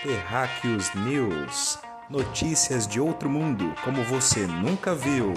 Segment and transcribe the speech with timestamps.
[0.00, 1.76] Terráqueos News.
[2.08, 5.34] Notícias de outro mundo como você nunca viu.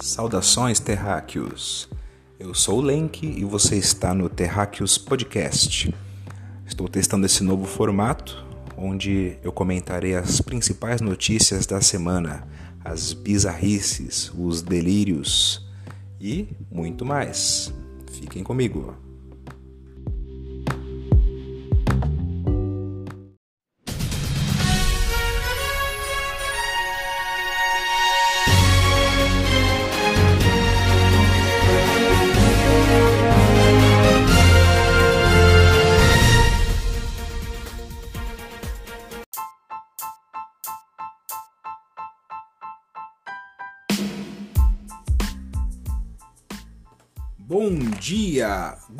[0.00, 1.86] Saudações, terráqueos.
[2.38, 5.94] Eu sou o Lenk e você está no Terráqueos Podcast.
[6.66, 8.42] Estou testando esse novo formato,
[8.74, 12.48] onde eu comentarei as principais notícias da semana,
[12.90, 15.64] as bizarrices, os delírios
[16.20, 17.72] e muito mais.
[18.10, 19.09] Fiquem comigo.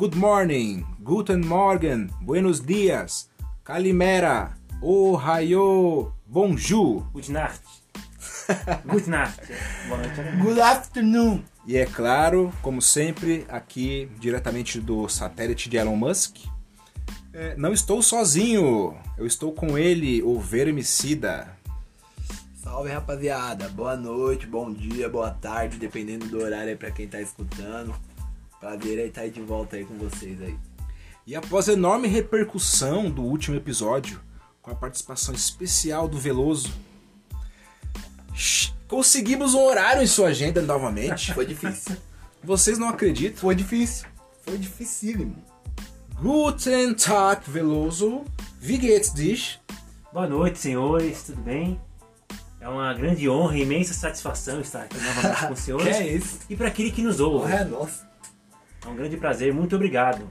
[0.01, 3.29] Good morning, guten morgen, buenos dias,
[3.63, 7.05] kalimera, ohayo, bonjour.
[7.13, 7.61] Good night.
[8.87, 9.39] Good night.
[10.41, 11.43] Good afternoon.
[11.67, 16.47] E é claro, como sempre, aqui diretamente do satélite de Elon Musk,
[17.31, 21.55] é, não estou sozinho, eu estou com ele, o Vermicida.
[22.55, 27.21] Salve rapaziada, boa noite, bom dia, boa tarde, dependendo do horário aí pra quem tá
[27.21, 27.93] escutando.
[28.61, 30.55] Prazer aí estar de volta aí com vocês aí.
[31.25, 34.21] E após a enorme repercussão do último episódio,
[34.61, 36.71] com a participação especial do Veloso,
[38.87, 41.33] conseguimos um horário em sua agenda novamente.
[41.33, 41.97] Foi difícil.
[42.43, 43.39] Vocês não acreditam?
[43.39, 44.07] Foi difícil.
[44.43, 45.43] Foi dificílimo.
[46.21, 48.23] Guten Tag, Veloso.
[48.59, 49.59] Wie geht's dich?
[50.13, 51.23] Boa noite, senhores.
[51.23, 51.81] Tudo bem?
[52.59, 55.97] É uma grande honra e imensa satisfação estar aqui novamente com os senhores.
[55.97, 56.39] Que é isso?
[56.47, 57.51] E para aquele que nos ouve.
[57.51, 58.10] É, nossa.
[58.85, 59.53] É um grande prazer.
[59.53, 60.29] Muito obrigado.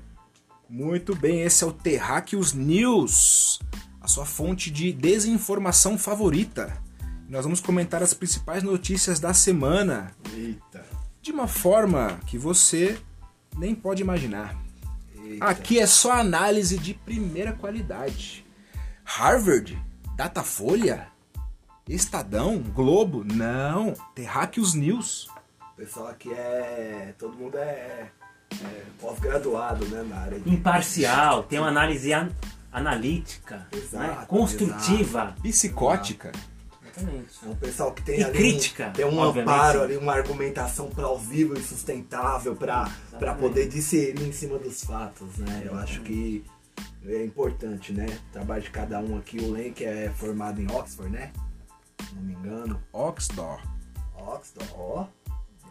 [0.68, 3.58] Muito bem, esse é o Terráqueos News,
[4.00, 6.80] a sua fonte de desinformação favorita.
[7.28, 10.84] Nós vamos comentar as principais notícias da semana Eita.
[11.20, 12.98] de uma forma que você
[13.56, 14.56] nem pode imaginar.
[15.24, 15.44] Eita.
[15.44, 18.46] Aqui é só análise de primeira qualidade.
[19.02, 19.76] Harvard,
[20.16, 21.08] Datafolha,
[21.88, 25.28] Estadão, Globo, não, Terráqueos News.
[25.72, 27.12] O pessoal aqui é.
[27.18, 28.12] Todo mundo é,
[28.64, 30.50] é pós-graduado, né, na área de.
[30.52, 32.30] Imparcial, tem uma análise an-
[32.72, 34.24] analítica, Exato, né?
[34.26, 35.34] construtiva.
[35.42, 36.32] Psicótica.
[36.84, 37.28] Exatamente.
[37.44, 39.54] É um pessoal que tem E ali crítica, um, tem um obviamente.
[39.54, 45.62] amparo ali, uma argumentação plausível e sustentável para poder discernir em cima dos fatos, né?
[45.64, 46.44] Eu acho que
[47.06, 48.06] é importante, né?
[48.28, 51.32] O trabalho de cada um aqui, o Len que é formado em Oxford, né?
[52.06, 52.80] Se não me engano.
[52.92, 53.60] Oxdor.
[54.16, 55.06] Oxford, ó.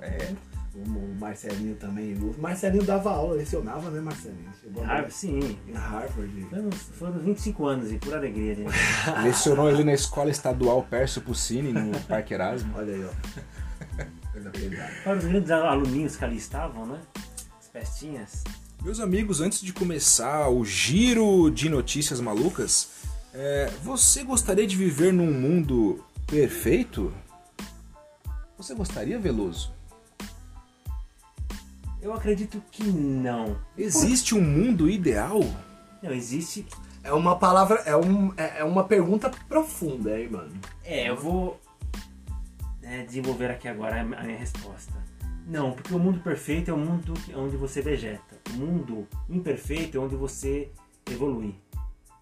[0.02, 0.34] É.
[0.76, 2.14] O, o Marcelinho também.
[2.16, 4.50] O Marcelinho dava aula, lecionava, né, Marcelinho?
[4.62, 5.58] Chegou a- Harvard, sim.
[5.68, 6.46] em Harvard.
[6.50, 8.70] Foram, foram 25 anos e por alegria, gente.
[9.24, 12.72] Lecionou ele na Escola Estadual Pércio Puccini, no Parque Erasmo.
[12.78, 13.10] Olha aí, ó.
[15.04, 17.00] Para os grandes aluninhos que ali estavam, né?
[17.60, 18.44] As festinhas.
[18.84, 22.90] Meus amigos, antes de começar o giro de notícias malucas,
[23.34, 27.12] é, você gostaria de viver num mundo perfeito?
[28.58, 29.74] Você gostaria, Veloso?
[32.02, 33.58] Eu acredito que não.
[33.78, 35.40] Existe um mundo ideal?
[36.02, 36.66] Não, existe.
[37.04, 40.52] É uma palavra, é, um, é é uma pergunta profunda, hein, mano?
[40.84, 41.60] É, eu vou
[42.82, 44.94] né, desenvolver aqui agora a minha resposta.
[45.46, 48.38] Não, porque o mundo perfeito é o mundo onde você vegeta.
[48.52, 50.70] O mundo imperfeito é onde você
[51.10, 51.56] evolui.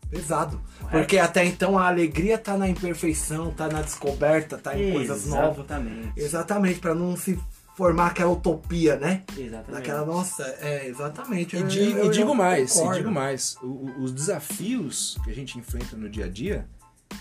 [0.10, 0.62] Pesado.
[0.80, 0.98] Correto.
[0.98, 5.58] Porque até então a alegria tá na imperfeição, tá na descoberta, tá em coisas novas.
[5.58, 6.14] Exatamente.
[6.16, 7.38] Exatamente, pra não se
[7.78, 9.24] formar aquela utopia, né?
[9.38, 9.72] Exatamente.
[9.72, 11.56] Daquela, nossa, é, exatamente.
[11.56, 15.16] E, Eu- di- eu- e digo eu mais, e digo mais, o- o- os desafios
[15.24, 16.68] que a gente enfrenta no dia a dia,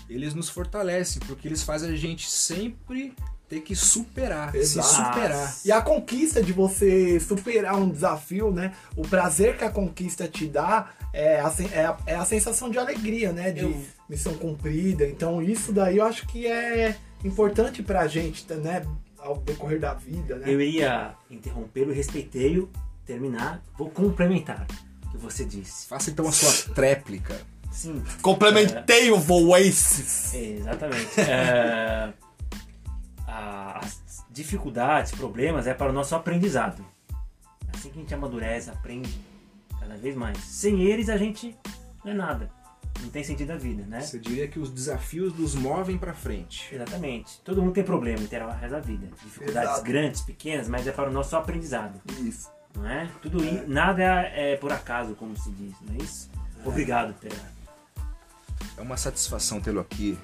[0.09, 3.13] eles nos fortalecem, porque eles fazem a gente sempre
[3.47, 4.87] ter que superar, Exato.
[4.87, 5.55] se superar.
[5.63, 8.73] E a conquista de você superar um desafio, né?
[8.95, 12.79] O prazer que a conquista te dá é a, é a, é a sensação de
[12.79, 13.51] alegria, né?
[13.51, 15.05] De Eu- missão cumprida.
[15.07, 18.83] Então isso daí eu acho que é importante pra gente, né?
[19.19, 20.45] Ao decorrer da vida, né?
[20.47, 22.69] Eu iria interrompê-lo, respeitei-o,
[23.05, 23.61] terminar.
[23.77, 24.67] Vou complementar
[25.05, 25.87] o que você disse.
[25.87, 27.39] Faça então a sua tréplica.
[27.71, 30.33] Sim, Complementei o Voaces.
[30.33, 31.07] Exatamente.
[31.29, 32.13] É,
[33.27, 36.83] as dificuldades, problemas é para o nosso aprendizado.
[37.73, 39.09] Assim que a gente amadurece, aprende
[39.79, 40.37] cada vez mais.
[40.39, 41.55] Sem eles a gente
[42.03, 42.56] não é nada.
[43.01, 44.01] Não tem sentido a vida, né?
[44.01, 46.73] Você diria que os desafios nos movem pra frente.
[46.73, 47.39] Exatamente.
[47.43, 49.07] Todo mundo tem problema em ter a resto da vida.
[49.23, 49.83] Dificuldades Exato.
[49.85, 51.99] grandes, pequenas, mas é para o nosso aprendizado.
[52.21, 52.49] Isso.
[52.75, 53.09] Não é?
[53.21, 56.29] Tudo i- nada é, é por acaso, como se diz, não é isso?
[56.65, 57.35] Obrigado, Pera.
[58.77, 60.17] É uma satisfação tê-lo aqui,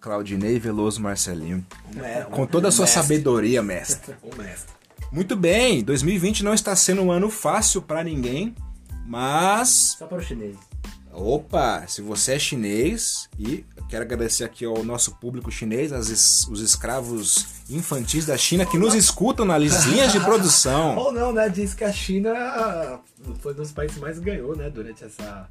[0.00, 1.64] Claudinei Veloso Marcelinho.
[1.92, 3.02] O me- Com toda a sua mestre.
[3.02, 4.14] sabedoria, mestre.
[4.22, 4.74] O mestre.
[5.10, 8.54] Muito bem, 2020 não está sendo um ano fácil pra ninguém,
[9.06, 10.56] mas Só para o chinês.
[11.18, 16.60] Opa, se você é chinês e quero agradecer aqui ao nosso público chinês, as os
[16.60, 20.94] escravos infantis da China que nos escutam nas linhas de produção.
[20.98, 21.48] Ou não, né?
[21.48, 23.00] Diz que a China
[23.40, 24.68] foi um dos países que mais ganhou, né?
[24.68, 25.48] Durante essa,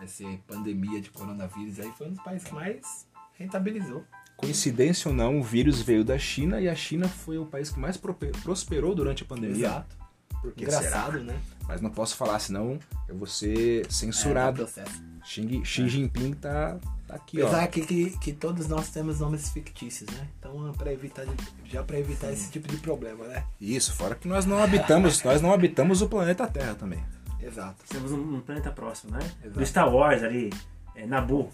[0.00, 1.90] essa pandemia de coronavírus aí.
[1.98, 4.04] Foi um dos países que mais rentabilizou.
[4.36, 7.80] Coincidência ou não, o vírus veio da China e a China foi o país que
[7.80, 9.66] mais prosperou durante a pandemia.
[9.66, 9.96] Exato.
[10.40, 11.24] Por que Engraçado, será?
[11.24, 11.40] né?
[11.68, 14.62] Mas não posso falar, senão eu vou ser censurado.
[14.62, 15.02] É, processo.
[15.22, 17.46] Xi, Xi Jinping tá, tá aqui, ó.
[17.46, 20.26] Apesar que, que, que todos nós temos nomes fictícios, né?
[20.38, 23.44] Então, para evitar, de- já para evitar esse tipo de problema, né?
[23.60, 27.04] Isso, fora que nós não habitamos, nós não habitamos o planeta Terra também.
[27.40, 27.76] Exato.
[27.84, 29.20] Estamos num num planeta próximo, né?
[29.42, 29.58] Exato.
[29.60, 30.50] Do Star Wars ali,
[30.94, 31.50] é, Nabu.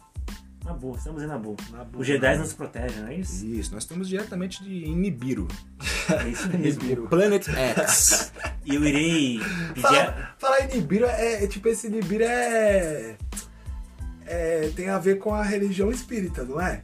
[0.64, 1.56] Nabu, estamos em Nabu.
[1.70, 2.38] Nabu, Os Jedi Nabu.
[2.40, 3.44] nos protegem, não é isso?
[3.44, 5.46] Isso, nós estamos diretamente de Nibiru.
[6.24, 7.06] É isso mesmo.
[7.08, 8.32] Planet X.
[8.64, 9.40] E eu irei
[9.74, 9.86] pedir.
[9.86, 13.16] a- Fala, falar em Nibiru, é, é tipo, esse Nibiru é,
[14.26, 14.70] é.
[14.74, 16.82] Tem a ver com a religião espírita, não é?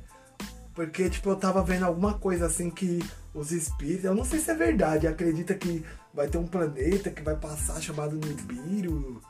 [0.75, 3.03] Porque, tipo, eu tava vendo alguma coisa assim que
[3.35, 4.05] os espíritos.
[4.05, 5.83] Eu não sei se é verdade, acredita que
[6.13, 9.23] vai ter um planeta que vai passar chamado Nibiru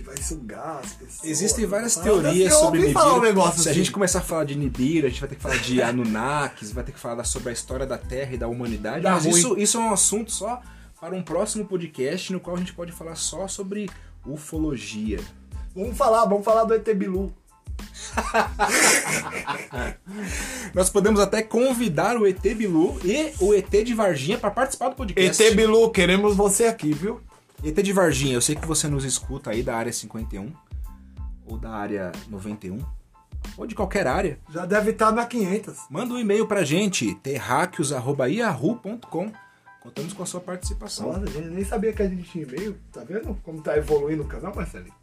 [0.00, 1.30] que vai sugar as pessoas.
[1.30, 3.20] Existem várias Fala, teorias sobre ouvi falar Nibiru.
[3.20, 3.80] um negócio Se a assim.
[3.80, 6.84] gente começar a falar de Nibiru, a gente vai ter que falar de Anunnakis, vai
[6.84, 9.02] ter que falar sobre a história da Terra e da humanidade.
[9.02, 9.34] Dá Mas ruim.
[9.36, 10.60] isso, isso é um assunto só
[11.00, 13.88] para um próximo podcast, no qual a gente pode falar só sobre
[14.26, 15.18] ufologia.
[15.74, 17.32] Vamos falar, vamos falar do ET Bilu.
[20.74, 24.96] Nós podemos até convidar o ET Bilu e o ET de Varginha para participar do
[24.96, 25.42] podcast.
[25.42, 27.20] ET Bilu, queremos você aqui, viu?
[27.62, 30.50] ET de Varginha, eu sei que você nos escuta aí da área 51
[31.46, 32.78] ou da área 91
[33.56, 34.38] ou de qualquer área.
[34.48, 35.76] Já deve estar na 500.
[35.90, 39.32] Manda um e-mail pra gente, terráqueos.yahoo.com.
[39.80, 41.08] Contamos com a sua participação.
[41.08, 42.78] Nossa, a gente nem sabia que a gente tinha e-mail.
[42.90, 44.94] Tá vendo como tá evoluindo o canal, Marcelinho?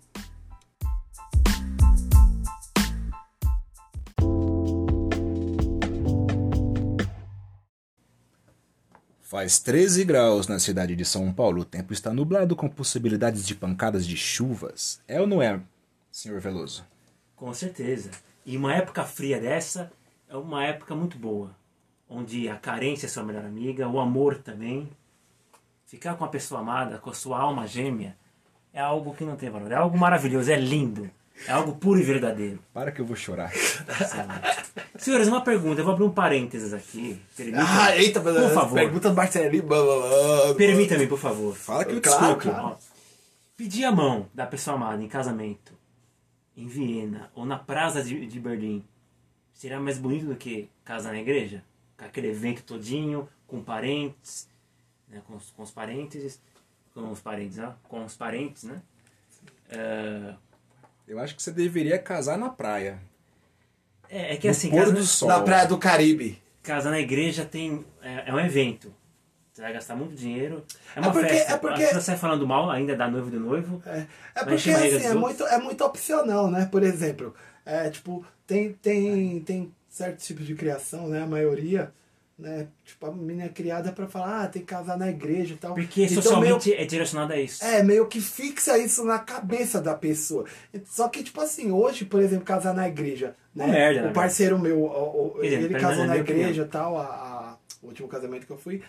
[9.30, 11.64] Faz 13 graus na cidade de São Paulo.
[11.64, 15.02] O tempo está nublado com possibilidades de pancadas de chuvas.
[15.06, 15.60] É ou não é,
[16.10, 16.86] senhor Veloso?
[17.36, 18.10] Com certeza.
[18.46, 19.92] E uma época fria dessa
[20.30, 21.54] é uma época muito boa.
[22.10, 24.90] Onde a carência é sua melhor amiga, o amor também.
[25.86, 28.16] Ficar com a pessoa amada, com a sua alma gêmea,
[28.72, 29.74] é algo que não tem valor.
[29.74, 31.12] É algo maravilhoso, é lindo.
[31.46, 32.60] É algo puro e verdadeiro.
[32.74, 33.52] Para que eu vou chorar.
[34.98, 35.80] Senhores, uma pergunta.
[35.82, 37.22] Eu vou abrir um parênteses aqui.
[37.36, 38.76] Permita- Ah, eita, por favor.
[38.76, 39.64] pergunta do Marcelinho.
[39.64, 39.96] blá, blá,
[40.48, 40.56] blá.
[40.56, 41.56] Permita-me, por favor.
[41.56, 42.50] Fala que eu Claro, escuto.
[42.50, 42.68] claro.
[42.70, 42.76] Ó,
[43.56, 45.74] pedir a mão da pessoa amada em casamento
[46.56, 48.84] em Viena ou na Praça de, de Berlim
[49.54, 51.64] seria mais bonito do que casar na igreja?
[51.98, 54.48] Com aquele evento todinho, com parentes,
[55.08, 56.40] né, com, os, com os parentes,
[56.94, 58.82] com os parentes, ó, com os parentes, né?
[59.70, 60.34] É,
[61.08, 63.00] Eu acho que você deveria casar na praia.
[64.10, 65.28] é, é que No assim, pôr casa, do sol.
[65.30, 66.42] Na Praia do Caribe.
[66.64, 68.94] casar na igreja tem é, é um evento.
[69.54, 70.64] Você vai gastar muito dinheiro.
[70.96, 71.54] É uma É porque- festa.
[71.54, 73.82] é porque- Acho que você vai falando mal ainda da noiva e do noivo.
[73.86, 74.06] É,
[74.36, 76.68] é porque assim, é muito, é muito opcional, né?
[76.72, 77.34] Por exemplo,
[77.66, 81.24] é, tipo, tem, tem, tem certos tipos de criação, né?
[81.24, 81.92] A maioria,
[82.38, 82.68] né?
[82.86, 85.74] Tipo, a menina é criada pra falar, ah, tem que casar na igreja e tal.
[85.74, 87.64] Porque Então, socialmente é direcionado a isso.
[87.64, 90.46] É, meio que fixa isso na cabeça da pessoa.
[90.86, 93.66] Só que, tipo assim, hoje, por exemplo, casar na igreja, né?
[93.66, 97.04] Uma merda, o parceiro meu, o- o- ele casou na minha igreja e tal, a,
[97.06, 98.82] a- o último casamento que eu fui,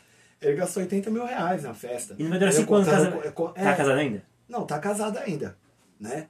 [0.43, 2.15] ele gastou 80 mil reais na festa.
[2.19, 3.33] E não vai durar Eu 5 anos casado.
[3.55, 4.23] Tá é, casado ainda?
[4.49, 5.57] Não, tá casado ainda,
[5.99, 6.27] né?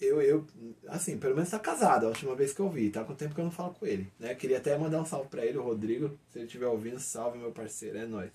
[0.00, 0.46] Eu, eu,
[0.86, 3.40] assim, pelo menos tá casado, a última vez que eu vi, tá com tempo que
[3.40, 4.34] eu não falo com ele, né?
[4.34, 7.50] Queria até mandar um salve pra ele, o Rodrigo, se ele estiver ouvindo, salve meu
[7.50, 8.30] parceiro, é nóis.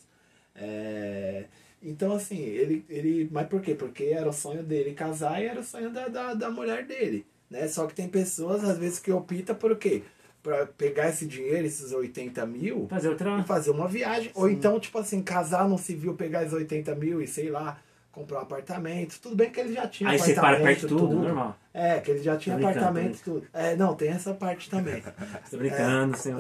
[0.56, 1.46] É,
[1.82, 3.28] Então, assim, ele, ele.
[3.32, 3.76] Mas por quê?
[3.76, 7.26] Porque era o sonho dele casar e era o sonho da, da, da mulher dele.
[7.50, 7.68] Né?
[7.68, 10.04] Só que tem pessoas, às vezes, que optam por quê?
[10.42, 13.40] Pra pegar esse dinheiro, esses 80 mil, Fazer outra.
[13.40, 14.32] e fazer uma viagem.
[14.36, 17.82] Ou então, tipo assim, casar no civil, pegar esses 80 mil e sei lá,
[18.14, 19.20] comprar um apartamento.
[19.20, 21.58] Tudo bem que ele já tinha Aí separa apartamento, perto de tudo, normal.
[21.74, 23.48] É, que ele já tinha apartamento, tudo.
[23.52, 25.04] É, não, tem essa parte também.
[25.52, 26.40] Tô brincando, senhor.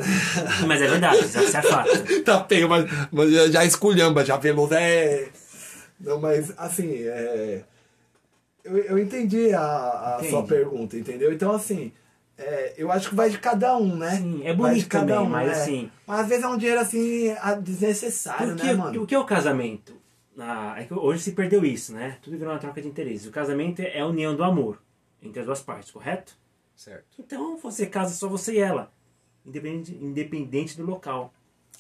[0.68, 1.90] Mas é verdade, já se é fato.
[2.24, 5.28] tá feio, mas, mas já- já esculhamba, já veloso é.
[6.00, 7.64] Não, mas assim, é.
[8.64, 10.30] Eu, eu entendi a, a Entendi.
[10.30, 11.34] sua pergunta, entendeu?
[11.34, 11.92] Então, assim,
[12.38, 14.12] é, eu acho que vai de cada um, né?
[14.12, 15.54] Sim, é Vai bonito de cada também, um, mas né?
[15.54, 15.92] assim.
[16.08, 19.02] Mas às vezes é um dinheiro assim desnecessário, Porque né, mano?
[19.04, 20.03] o que é o casamento?
[20.38, 22.18] Ah, é que hoje se perdeu isso, né?
[22.22, 23.28] Tudo virou uma troca de interesses.
[23.28, 24.82] O casamento é a união do amor
[25.22, 26.38] entre as duas partes, correto?
[26.76, 27.06] Certo.
[27.20, 28.92] Então você casa só você e ela,
[29.46, 31.34] independente, independente do local.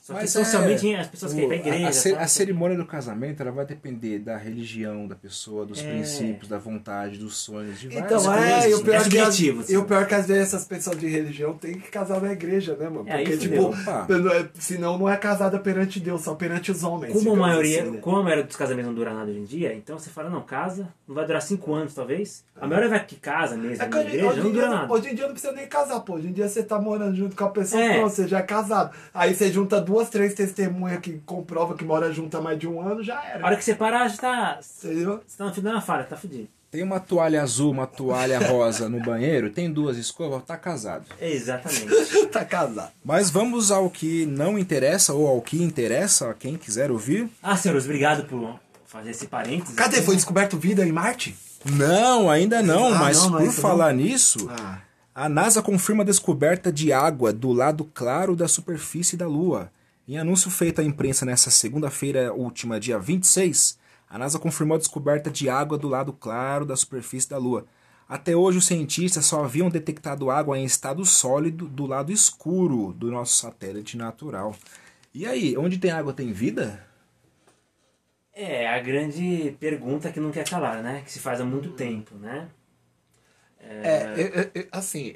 [0.03, 2.10] Só que Mas socialmente é, as pessoas querem ir pra a- igreja.
[2.10, 2.22] A, tá?
[2.24, 5.89] a cerimônia do casamento ela vai depender da religião da pessoa, dos É.
[5.89, 8.98] princípios, da vontade, dos sonhos, de várias Então, é, coisas, e o pior, É que
[8.98, 9.74] as, subjetivo, assim.
[9.74, 12.75] e o pior que às vezes essas pessoas de religião têm que casar na igreja,
[12.75, 13.05] né, mano?
[13.07, 17.13] É, Porque, tipo, é- senão não é casada perante Deus, só perante os homens.
[17.13, 17.98] Como a maioria, assim, né?
[18.00, 20.41] como a maioria dos casamentos não dura nada hoje em dia, então você fala, não,
[20.41, 22.43] casa, não vai durar cinco anos talvez.
[22.60, 24.62] A maioria vai que casa mesmo É que na hoje, igreja, hoje não em dia,
[24.62, 24.93] dura não- nada.
[24.93, 26.15] hoje em dia não precisa nem casar, pô.
[26.15, 28.00] Hoje em dia você tá morando junto com a pessoa, É.
[28.00, 28.93] pronto, você já é casado.
[29.13, 32.81] Aí você junta duas, três testemunhas que comprova que mora junto há mais de um
[32.81, 33.43] ano, já era.
[33.43, 34.59] A hora que você parar, já tá.
[34.83, 35.21] Entendeu?
[35.27, 36.47] Você tá da falha, tá fudido.
[36.71, 41.05] Tem uma toalha azul, uma toalha rosa no banheiro, tem duas escovas, tá casado.
[41.21, 42.25] Exatamente.
[42.33, 42.91] tá casado.
[43.05, 47.29] Mas vamos ao que não interessa ou ao que interessa, a quem quiser ouvir.
[47.43, 49.75] ah, senhores, obrigado por fazer esse parênteses.
[49.75, 50.01] Cadê?
[50.01, 51.35] Foi descoberto vida em Marte?
[51.63, 54.79] Não, ainda não, Ah, mas não, não é por falar nisso, Ah.
[55.13, 59.71] a NASA confirma a descoberta de água do lado claro da superfície da Lua.
[60.07, 63.79] Em anúncio feito à imprensa nesta segunda-feira última, dia 26,
[64.10, 67.65] a NASA confirmou a descoberta de água do lado claro da superfície da Lua.
[68.07, 73.10] Até hoje, os cientistas só haviam detectado água em estado sólido do lado escuro do
[73.10, 74.55] nosso satélite natural.
[75.13, 76.86] E aí, onde tem água tem vida?
[78.33, 81.01] É, a grande pergunta que não quer calar, né?
[81.03, 82.50] Que se faz há muito tempo, né?
[83.81, 85.15] É, eu- eu- eu- assim,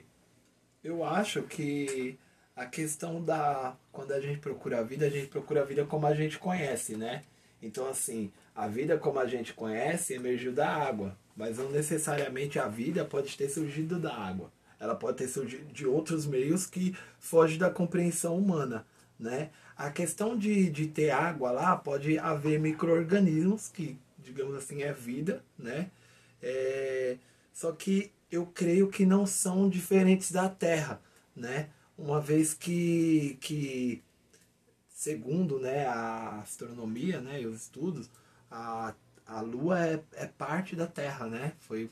[0.84, 2.18] eu acho que
[2.58, 3.78] a questão da.
[3.92, 6.98] Quando a gente procura a vida, a gente procura a vida como a gente conhece,
[6.98, 7.22] né?
[7.62, 12.68] Então, assim, a vida como a gente conhece emergiu da água, mas não necessariamente a
[12.68, 14.52] vida pode ter surgido da água.
[14.80, 18.86] Ela pode ter surgido de outros meios que fogem da compreensão humana,
[19.20, 19.52] né?
[19.76, 25.44] A questão de, de ter água lá pode haver micro-organismos que, digamos assim, é vida,
[25.58, 25.92] né?
[26.42, 27.18] É,
[27.54, 31.00] só que eu creio que não são diferentes da Terra,
[31.36, 31.70] né?
[31.98, 34.04] Uma vez que, que
[34.90, 38.10] segundo né, a astronomia né, e os estudos,
[38.52, 38.94] a,
[39.26, 41.54] a Lua é, é parte da Terra, né?
[41.60, 41.90] Foi,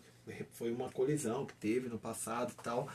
[0.51, 2.87] foi uma colisão que teve no passado e tal.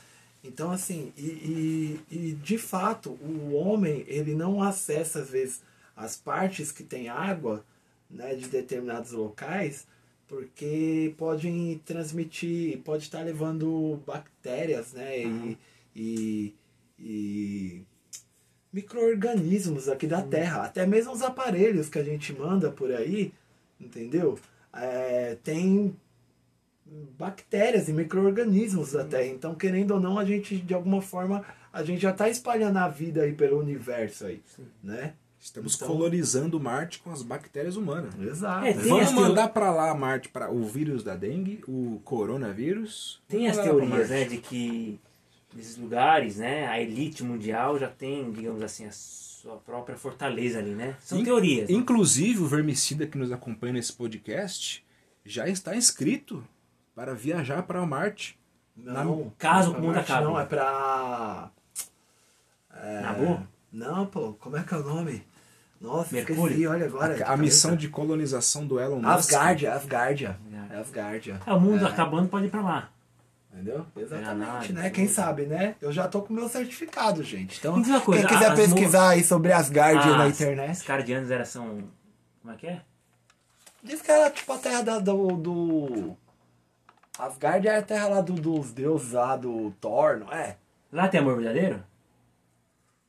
[0.43, 5.63] Então, assim, e, e, e de fato, o homem, ele não acessa, às vezes,
[5.95, 7.65] as partes que tem água,
[8.11, 9.87] né, de determinados locais,
[10.27, 15.59] porque podem transmitir, pode estar levando bactérias, né, e,
[15.95, 16.55] e,
[17.01, 17.83] e
[18.73, 20.63] micro-organismos aqui da Terra.
[20.65, 23.33] Até mesmo os aparelhos que a gente manda por aí,
[23.81, 24.39] entendeu?
[24.73, 25.97] É, tem
[27.19, 29.27] bactérias e micro-organismos da Terra.
[29.27, 32.89] Então, querendo ou não, a gente, de alguma forma, a gente já está espalhando a
[32.89, 34.43] vida aí pelo universo aí,
[34.83, 35.15] né?
[35.43, 38.13] Estamos Então- colonizando Marte com as bactérias humanas.
[38.21, 38.67] Exato.
[38.67, 43.23] É, Vamos mandar pra lá Marte para o vírus da dengue, o coronavírus.
[43.27, 45.01] Tem as teorias, né, de que
[45.55, 50.71] nesses lugares, né, a elite mundial já tem, digamos assim, a sua própria fortaleza ali,
[50.75, 50.95] né?
[51.01, 51.69] São In- teorias.
[51.69, 51.75] né?
[51.75, 54.85] Inclusive, o vermicida que nos acompanha nesse podcast
[55.25, 56.45] já está inscrito
[56.95, 58.39] para viajar para Marte.
[58.77, 60.25] Não, Caso pra o mundo acabe.
[60.25, 61.51] Não, é pra.
[63.03, 63.43] Na boa?
[63.73, 65.23] Não, pô, como é que é o nome?
[65.81, 66.45] Nossa, Mercúrio?
[66.47, 67.15] esqueci, olha agora.
[67.15, 69.09] de A, a missão de colonização do Elon Musk.
[69.09, 70.31] Asgardia, Asgardia.
[70.47, 70.81] Asgardia.
[70.81, 71.41] Asgardia.
[71.47, 72.91] É, o mundo acabando pode ir pra lá.
[73.53, 73.85] Entendeu?
[73.97, 74.91] Exatamente, né?
[74.91, 75.75] Quem sabe, né?
[75.81, 77.59] Eu já tô com meu certificado, gente.
[77.59, 79.53] Então, coisa, quem quiser as pesquisar aí sobre
[80.17, 80.77] na As- internet.
[80.77, 81.85] Os cardianos eram são.
[82.41, 82.81] Como é que é?
[83.83, 85.37] Diz que era tipo a terra da- do.
[85.37, 86.17] do...
[87.19, 90.57] Asgardia é a terra lá do- dos deuses lá do Thor, não é?
[90.93, 91.83] Lá tem amor verdadeiro?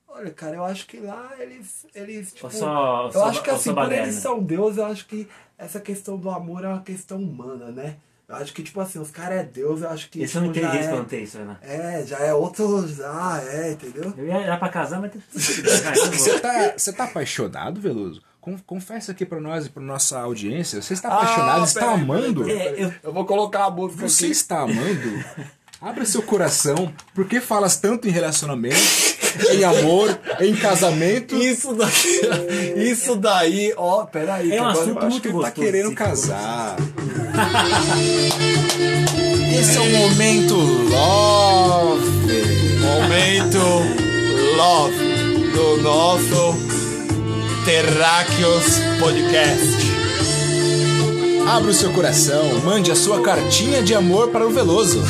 [0.07, 1.85] Olha, cara, eu acho que lá eles.
[1.95, 5.27] eles tipo, só- eu só- acho que assim, por eles são deuses, eu acho que
[5.57, 7.95] essa questão do amor é uma questão humana, né?
[8.31, 10.19] Eu acho que, tipo assim, os caras é Deus, eu acho que.
[10.19, 11.57] Eles são tipo, já inteligentes pra não é, ter isso, né?
[11.61, 12.85] é, já é outro.
[13.03, 14.13] Ah, é, entendeu?
[14.17, 15.11] Eu ia lá pra casar, mas.
[15.11, 15.21] Vou.
[15.33, 18.21] Você tá, você tá apaixonado, Veloso?
[18.39, 20.81] Con- Confessa aqui pra nós e pra nossa audiência.
[20.81, 21.63] Você está Ah, apaixonado?
[21.65, 22.45] está peraí, amando?
[22.45, 22.59] peraí.
[22.59, 24.31] É, eu- Eu vou colocar a música Você aqui.
[24.31, 25.23] está amando?
[25.81, 26.93] Abra seu coração.
[27.13, 28.75] Por que falas tanto em relacionamento,
[29.51, 31.35] em amor, em casamento?
[31.35, 34.51] Isso daí, isso daí, ó, peraí.
[34.55, 35.53] É um assunto muito que- Tá gostoso.
[35.53, 36.75] querendo esse casar.
[39.59, 42.11] Esse é o momento love.
[42.79, 43.59] Momento
[44.57, 46.55] Love do nosso
[47.65, 50.00] Terráqueos Podcast.
[51.47, 55.01] Abra o seu coração, mande a sua cartinha de amor para o Veloso.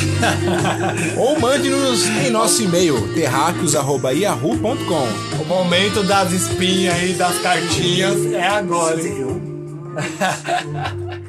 [1.16, 5.40] Ou mande-nos em nosso e-mail, terráqueos.yahoo.com.
[5.40, 9.40] O momento das espinhas aí, das cartinhas, é agora, hein?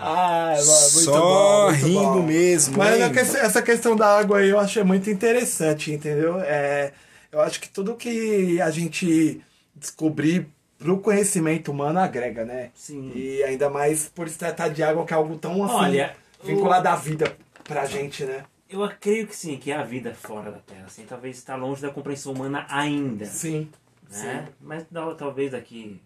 [0.00, 2.22] Ah, muito Só bom, muito rindo bom.
[2.22, 3.10] mesmo, Mas hein?
[3.12, 6.38] que- essa questão da água aí eu achei muito interessante, entendeu?
[6.40, 6.92] É,
[7.32, 9.40] eu acho que tudo que a gente
[9.74, 10.46] descobrir
[10.78, 12.70] pro conhecimento humano agrega, né?
[12.74, 13.12] Sim.
[13.14, 16.88] E ainda mais por se tratar de água que é algo tão assim, Olha, vinculado
[16.88, 18.44] à vida pra gente, né?
[18.70, 20.84] Eu creio que sim, que é a vida fora da Terra.
[20.86, 23.24] Assim, talvez está longe da compreensão humana ainda.
[23.24, 23.68] Sim.
[24.10, 24.48] né?
[24.60, 26.00] Mas da- talvez daqui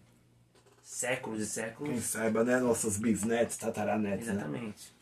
[0.81, 1.91] séculos e séculos.
[1.91, 2.59] Quem saiba, né?
[2.59, 4.33] Nossos bisnetos, tataranetos, né?
[4.33, 4.93] Exatamente.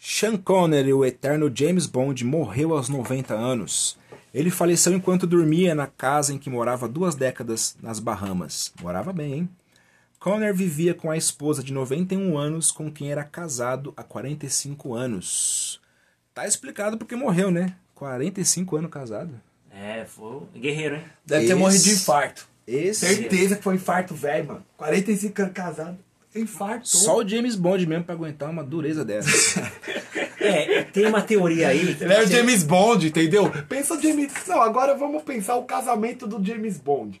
[0.00, 3.96] Sean Connery, o eterno James Bond, morreu aos 90 anos.
[4.34, 8.72] Ele faleceu enquanto dormia na casa em que morava há duas décadas, nas Bahamas.
[8.80, 9.48] Morava bem, hein?
[10.18, 15.80] Conner vivia com a esposa de 91 anos, com quem era casado há 45 anos.
[16.32, 17.74] Tá explicado porque morreu, né?
[17.94, 19.38] 45 anos casado.
[19.70, 21.04] É, foi guerreiro, hein?
[21.26, 22.46] Deve ter Esse- morrido de infarto.
[22.66, 24.64] Esse Certeza que foi infarto velho, mano.
[24.76, 25.98] 45 anos casado.
[26.34, 26.88] Infarto.
[26.88, 29.60] só o James Bond mesmo pra aguentar uma dureza dessa.
[30.42, 31.96] É, tem uma teoria aí.
[32.00, 33.50] Ele é o você- James Bond, entendeu?
[33.68, 34.32] Pensa o James.
[34.46, 37.20] Não, agora vamos pensar o casamento do James Bond.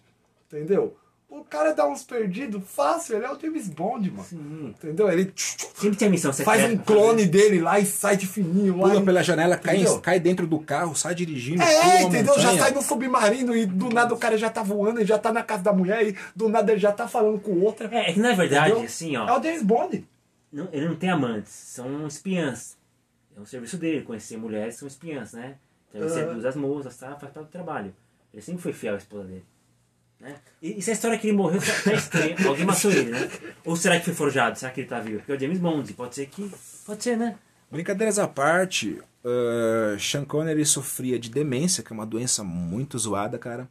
[0.52, 0.96] Entendeu?
[1.30, 4.22] O cara dá uns perdidos fácil, ele é o James Bond, mano.
[4.22, 4.74] Sim.
[4.78, 5.10] Entendeu?
[5.10, 6.60] Ele Sempre tinha missão secreta.
[6.60, 8.88] faz um clone dele lá e sai de fininho lá.
[8.90, 11.62] Pula e- pela janela, cai, cai dentro do carro, sai dirigindo.
[11.62, 12.34] É, entendeu?
[12.34, 12.62] Já montanha.
[12.62, 15.42] sai no submarino e do nada o cara já tá voando e já tá na
[15.42, 17.88] casa da mulher e do nada ele já tá falando com outra.
[17.90, 18.84] É, é que na verdade, entendeu?
[18.86, 19.38] assim, É ó.
[19.38, 20.04] o James Bond.
[20.52, 22.76] não- ele não tem amantes, são espiãs.
[23.36, 25.56] É um serviço dele, conhecer mulheres são espiãs, né?
[25.88, 27.16] Então ele seduz as moças, tá?
[27.16, 27.94] Faz parte do trabalho.
[28.32, 29.44] Ele sempre foi fiel à esposa dele.
[30.20, 30.36] Né?
[30.62, 33.28] E, e se a história que ele morreu tá, tá estranha, alguém matou ele, né?
[33.64, 34.58] Ou será que foi forjado?
[34.58, 35.18] Será que ele tá vivo?
[35.18, 36.50] Porque é o James Bond, pode ser que.
[36.86, 37.36] Pode ser, né?
[37.70, 43.38] Brincadeiras à parte, uh, Sean Connery sofria de demência, que é uma doença muito zoada,
[43.38, 43.68] cara.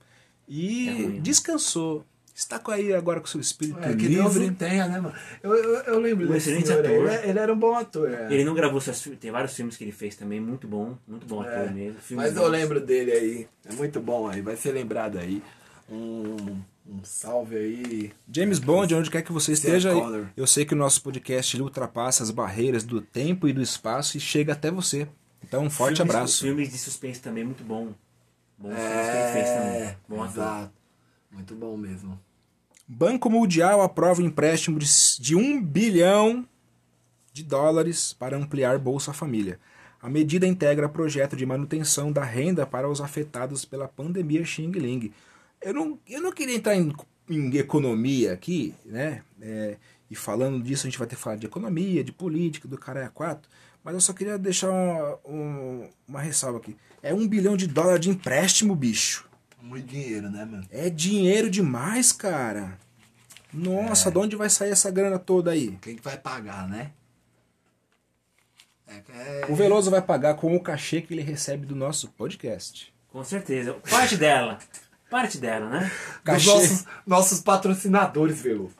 [0.47, 1.19] E É ruim, né?
[1.21, 2.05] descansou.
[2.33, 4.47] Está com aí agora com seu espírito É, que Deus livre.
[4.47, 5.13] não tenha, né, mano?
[5.43, 7.11] Eu, eu, eu lembro Um desse excelente senhor ator.
[7.13, 8.33] Ele, ele era um bom ator, é.
[8.33, 11.25] Ele não gravou seus filmes, tem vários filmes que ele fez também, muito bom, muito
[11.27, 11.99] bom ator É, mesmo.
[11.99, 12.49] filmes Mas eu bons.
[12.51, 13.47] lembro dele aí.
[13.69, 14.41] É muito bom aí.
[14.41, 15.43] Vai ser lembrado aí.
[15.89, 18.11] Um, um salve aí.
[18.33, 19.91] James Bond, onde quer que você esteja,
[20.37, 24.19] eu sei que o nosso podcast ultrapassa as barreiras do tempo e do espaço e
[24.19, 25.07] chega até você.
[25.43, 26.43] Então, um forte Filmes- abraço.
[26.43, 27.89] Filmes de suspense também, muito bom.
[28.57, 29.97] Bons filmes que ele fez também.
[30.07, 30.43] Bom ator.
[30.43, 30.73] É, exato.
[31.31, 32.19] Muito bom mesmo.
[32.93, 34.85] Banco Mundial aprova empréstimo de,
[35.17, 36.45] de 1 bilhão
[37.31, 39.57] de dólares para ampliar Bolsa Família.
[40.01, 45.13] A medida integra projeto de manutenção da renda para os afetados pela pandemia Xing Ling.
[45.61, 46.93] Eu não, eu não queria entrar em,
[47.29, 49.21] em economia aqui, né?
[49.41, 49.77] É,
[50.09, 53.05] e falando disso, a gente vai ter que falar de economia, de política, do cara
[53.05, 53.49] é quatro.
[53.85, 56.75] Mas eu só queria deixar uma, um- uma ressalva aqui.
[57.01, 59.30] É um bilhão de dólar de empréstimo, bicho.
[59.61, 60.65] Muito dinheiro, né, mano?
[60.69, 62.77] É dinheiro demais, cara.
[63.53, 65.77] Nossa, de onde vai sair essa grana toda aí?
[65.81, 66.91] Quem que vai pagar, né?
[68.87, 69.45] É, é...
[69.49, 72.93] O Veloso vai pagar com o cachê que ele recebe do nosso podcast.
[73.09, 73.73] Com certeza.
[73.89, 74.57] Parte dela.
[75.09, 75.91] Parte dela, né?
[76.23, 76.49] Dos Cachê.
[76.49, 78.71] nossos, nossos patrocinadores, Velo.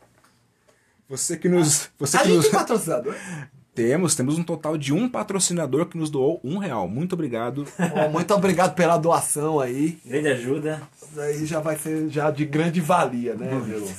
[1.09, 1.89] Você que nos.
[1.99, 2.47] Você A que gente nos...
[2.47, 3.15] patrocinador?
[3.73, 6.89] Temos, temos um total de um patrocinador que nos doou um real.
[6.89, 7.65] Muito obrigado.
[8.11, 9.97] Muito obrigado pela doação aí.
[10.05, 10.81] Grande ajuda.
[11.01, 13.89] Isso aí já vai ser já de grande valia, né, Velo?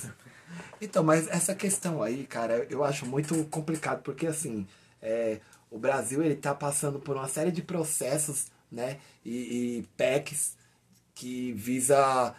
[0.81, 4.67] Então, mas essa questão aí, cara, eu acho muito complicado, porque assim,
[5.01, 5.39] é,
[5.71, 10.57] o Brasil ele tá passando por uma série de processos, né, e, e PECs
[11.15, 12.35] que visa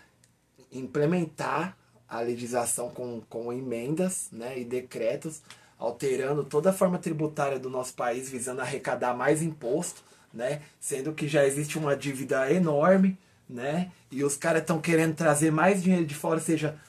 [0.71, 5.41] implementar a legislação com, com emendas, né, e decretos,
[5.77, 10.01] alterando toda a forma tributária do nosso país, visando arrecadar mais imposto,
[10.33, 15.51] né, sendo que já existe uma dívida enorme, né, e os caras estão querendo trazer
[15.51, 16.79] mais dinheiro de fora, ou seja,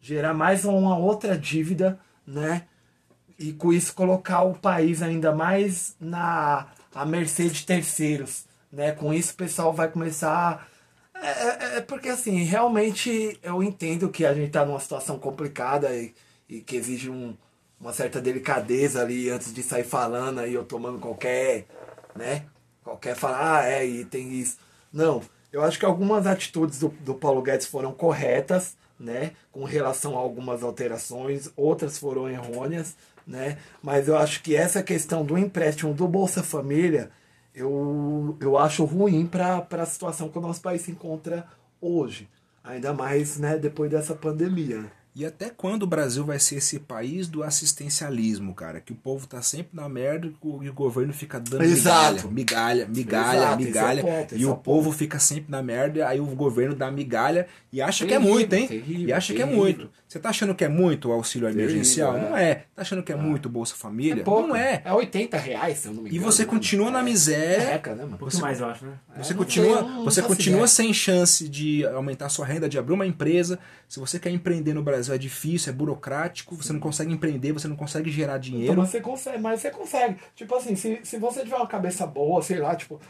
[0.00, 2.66] gerar mais uma outra dívida, né?
[3.38, 8.92] E com isso colocar o país ainda mais na à mercê de terceiros, né?
[8.92, 10.68] Com isso o pessoal vai começar
[11.14, 15.94] é, é- é porque assim, realmente eu entendo que a gente tá numa situação complicada
[15.94, 16.14] e,
[16.48, 17.36] e que exige um-
[17.80, 21.66] uma certa delicadeza ali antes de sair falando aí, eu tomando qualquer,
[22.14, 22.44] né?
[22.82, 24.58] Qualquer falar, ah, é, e tem isso.
[24.92, 29.32] Não, eu acho que algumas atitudes do, do Paulo Guedes foram corretas, né?
[29.52, 33.58] Com relação a algumas alterações, outras foram errôneas, né?
[33.82, 37.10] Mas eu acho que essa questão do empréstimo do Bolsa Família,
[37.54, 41.46] eu, eu acho ruim para a situação que o nosso país se encontra
[41.80, 42.28] hoje.
[42.62, 44.90] Ainda mais, né, depois dessa pandemia.
[45.18, 48.80] E até quando o Brasil vai ser esse país do assistencialismo, cara?
[48.80, 50.28] Que o povo tá sempre na merda
[50.62, 52.30] e o governo fica dando Exato.
[52.30, 54.00] migalha, migalha, migalha, Exato, migalha.
[54.00, 57.48] é ponto, e o é povo fica sempre na merda, aí o governo dá migalha
[57.72, 58.68] e acha que é Terrível, muito, hein?
[58.68, 59.64] terrível, e acha que é terrível.
[59.64, 59.90] muito.
[60.06, 62.16] Você tá achando que é muito o auxílio Terrível, emergencial?
[62.16, 62.20] é.
[62.20, 62.54] Não é.
[62.74, 64.20] Tá achando que é muito o Bolsa Família?
[64.22, 64.48] É pouco.
[64.48, 64.80] Não é.
[64.84, 66.30] É 80 reais, se eu não me E engano.
[66.32, 66.48] você né?
[66.48, 67.02] continua na É.
[67.02, 67.70] miséria.
[67.72, 68.18] Reca, né, mano?
[68.18, 68.92] pouquinho mais, eu acho, né?
[69.18, 73.58] Você É, continua, você continua sem chance de aumentar sua renda, de abrir uma empresa.
[73.88, 77.68] Se você quer empreender no Brasil é difícil, é burocrático, você não consegue empreender, você
[77.68, 78.76] não consegue gerar Então, dinheiro.
[78.80, 80.18] mas você consegue, mas você consegue.
[80.34, 83.00] Tipo assim, se, se você tiver uma cabeça boa, sei lá, tipo,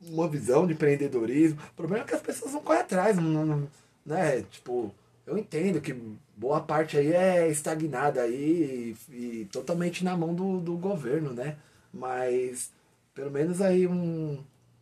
[0.00, 3.68] uma visão de empreendedorismo, o problema é que as pessoas não correm atrás, não, não-
[4.04, 4.42] né?
[4.50, 4.94] Tipo,
[5.26, 5.96] eu entendo que
[6.36, 11.56] boa parte aí é estagnada aí e, e totalmente na mão do, do governo, né?
[11.92, 12.70] Mas
[13.14, 14.38] pelo menos aí um,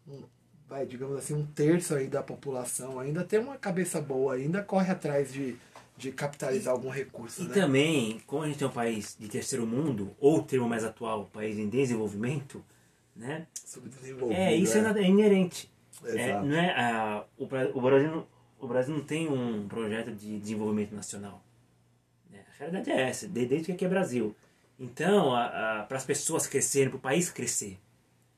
[0.09, 0.23] um-
[0.69, 4.91] vai, digamos assim, um terço aí da população ainda tem uma cabeça boa, ainda corre
[4.91, 5.55] atrás de,
[5.97, 7.55] de capitalizar algum recurso, E né?
[7.55, 11.27] também, como a gente é um país de terceiro mundo, ou o termo mais atual,
[11.27, 12.65] país em desenvolvimento,
[13.15, 13.47] né?
[13.65, 14.83] Subdesenvolvido, É, isso é, né?
[14.89, 15.71] nada- é inerente.
[16.05, 18.27] É, não é, ah, o, o, Brasil,
[18.59, 21.45] o Brasil não tem um projeto de desenvolvimento nacional.
[22.31, 22.45] né?
[22.55, 24.35] A realidade é essa, de- desde que aqui é Brasil.
[24.81, 27.79] Então, para as pessoas crescerem, para o país crescer.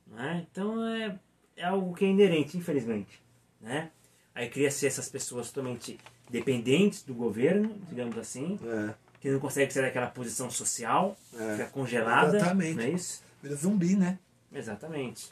[0.07, 0.47] Não é?
[0.51, 1.19] Então, é,
[1.57, 3.23] é algo que é inerente, infelizmente.
[3.61, 3.90] Né?
[4.35, 5.99] Aí cria-se essas pessoas totalmente
[6.38, 8.94] dependentes do governo, digamos assim, É.
[9.20, 11.53] que não conseguem sair daquela posição social, É.
[11.57, 12.37] fica congelada.
[12.37, 12.75] Exatamente.
[12.77, 13.23] Não é isso?
[13.42, 14.18] Vira zumbi, né?
[14.53, 15.31] Exatamente.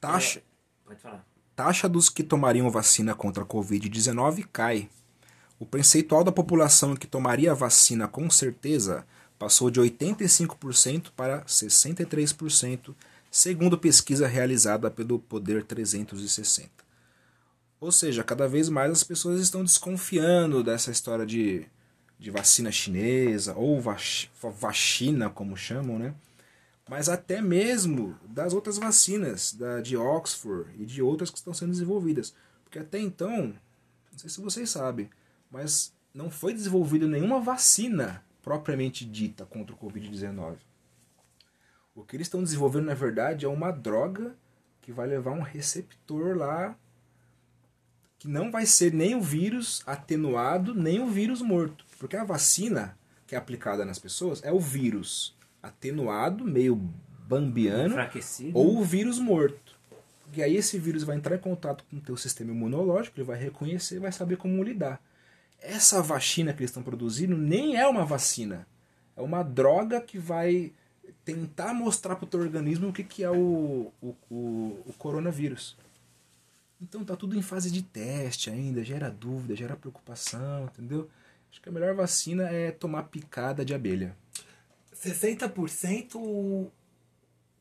[0.00, 0.42] Taxa,
[0.84, 1.24] Pode falar.
[1.56, 4.88] taxa dos que tomariam vacina contra a Covid-19 cai.
[5.58, 9.06] O percentual da população que tomaria a vacina com certeza
[9.38, 12.94] passou de 85% para 63%,
[13.30, 16.83] segundo pesquisa realizada pelo Poder 360.
[17.80, 21.66] Ou seja, cada vez mais as pessoas estão desconfiando dessa história de,
[22.18, 26.14] de vacina chinesa, ou vac- vacina, como chamam, né?
[26.88, 31.72] mas até mesmo das outras vacinas, da de Oxford e de outras que estão sendo
[31.72, 32.34] desenvolvidas.
[32.62, 33.54] Porque até então,
[34.12, 35.08] não sei se vocês sabem,
[35.50, 40.56] mas não foi desenvolvida nenhuma vacina propriamente dita contra o Covid-19.
[41.94, 44.34] O que eles estão desenvolvendo, na verdade, é uma droga
[44.82, 46.76] que vai levar um receptor lá
[48.24, 51.84] que não vai ser nem o vírus atenuado, nem o vírus morto.
[51.98, 56.74] Porque a vacina que é aplicada nas pessoas é o vírus atenuado, meio
[57.28, 57.94] bambiano,
[58.54, 59.76] ou o vírus morto.
[60.22, 63.38] Porque aí esse vírus vai entrar em contato com o teu sistema imunológico, ele vai
[63.38, 65.02] reconhecer, vai saber como lidar.
[65.60, 68.66] Essa vacina que eles estão produzindo nem é uma vacina.
[69.14, 70.72] É uma droga que vai
[71.26, 75.76] tentar mostrar para o teu organismo o que, que é o, o, o, o coronavírus.
[76.86, 81.08] Então tá tudo em fase de teste ainda, gera dúvida, gera preocupação, entendeu?
[81.50, 84.14] Acho que a melhor vacina é tomar picada de abelha.
[84.94, 86.66] 60%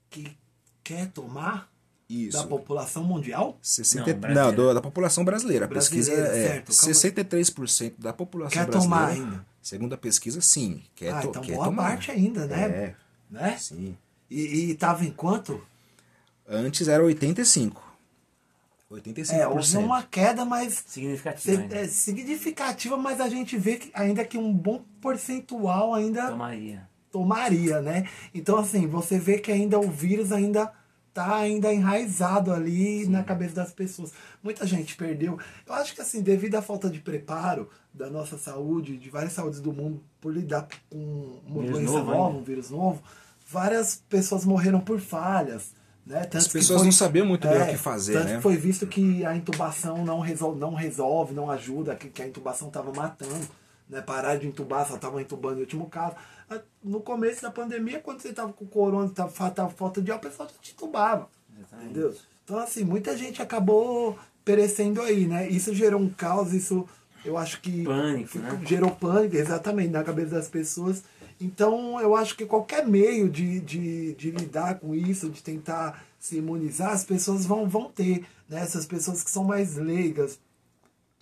[0.10, 0.36] que
[0.84, 1.72] quer tomar
[2.10, 2.38] Isso.
[2.38, 4.52] da população mundial 60, Não, não, brasileira.
[4.52, 5.66] do- da população brasileira.
[5.66, 6.94] A pesquisa Brasileira, é certo, calma.
[6.94, 8.84] 63% da população quer brasileira.
[8.84, 9.46] tomar ainda.
[9.62, 10.84] Segundo a pesquisa, sim.
[10.96, 11.84] Quer, ah, to- então quer boa tomar.
[11.92, 12.64] parte ainda, né?
[12.64, 12.96] É,
[13.30, 13.58] né?
[13.58, 13.98] sim.
[14.30, 15.66] E, e tava em quanto?
[16.48, 17.93] Antes era 85.
[18.94, 19.34] 85%.
[19.34, 21.76] É, houve uma queda, mas Significativo ainda.
[21.78, 26.88] é significativa, mas a gente vê que ainda que um bom percentual ainda Tomaria.
[27.12, 28.08] tomaria, né?
[28.34, 30.72] Então assim, você vê que ainda o vírus ainda
[31.14, 34.12] tá ainda enraizado ali na cabeça das pessoas.
[34.42, 35.38] Muita gente perdeu.
[35.68, 39.60] Eu acho que assim, devido à falta de preparo da nossa saúde, de várias saúdes
[39.62, 42.40] do mundo por lidar com uma Vírus doença novo nova, ainda.
[42.40, 43.04] um vírus novo,
[43.48, 46.28] várias pessoas morreram por falhas, né?
[46.34, 48.36] As pessoas foi- não sabiam muito bem o que fazer, tanto né?
[48.38, 52.28] que foi visto que a intubação não resolve, não, resolve, não ajuda, que, que a
[52.28, 53.48] intubação estava matando.
[53.90, 54.02] Né?
[54.02, 56.16] Parar de intubar, só estavam intubando em último caso.
[56.50, 60.18] Ah, No começo da pandemia, quando você estava com corona, estava tava falta de ar,
[60.18, 61.28] o pessoal já te intubava.
[61.58, 61.92] Exatamente.
[61.92, 62.16] Entendeu?
[62.44, 65.48] Então, assim, muita gente acabou perecendo aí, né?
[65.50, 66.88] Isso gerou um caos, isso
[67.24, 67.84] eu acho que.
[67.84, 68.60] Pânico, né?
[68.66, 71.04] Gerou pânico, exatamente, na cabeça das pessoas.
[71.44, 76.38] Então, eu acho que qualquer meio de, de, de lidar com isso, de tentar se
[76.38, 78.26] imunizar, as pessoas vão, vão ter.
[78.48, 78.62] Né?
[78.62, 80.40] Essas pessoas que são mais leigas,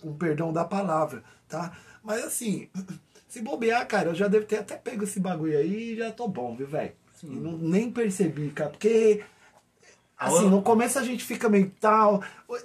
[0.00, 1.72] com perdão da palavra, tá?
[2.04, 2.68] Mas assim,
[3.28, 6.28] se bobear, cara, eu já devo ter até pego esse bagulho aí e já tô
[6.28, 6.92] bom, viu, velho?
[7.24, 9.24] Não- Nem percebi, cara, porque
[10.16, 12.22] assim, Ô- no começo a gente fica meio tal.
[12.48, 12.64] Hoje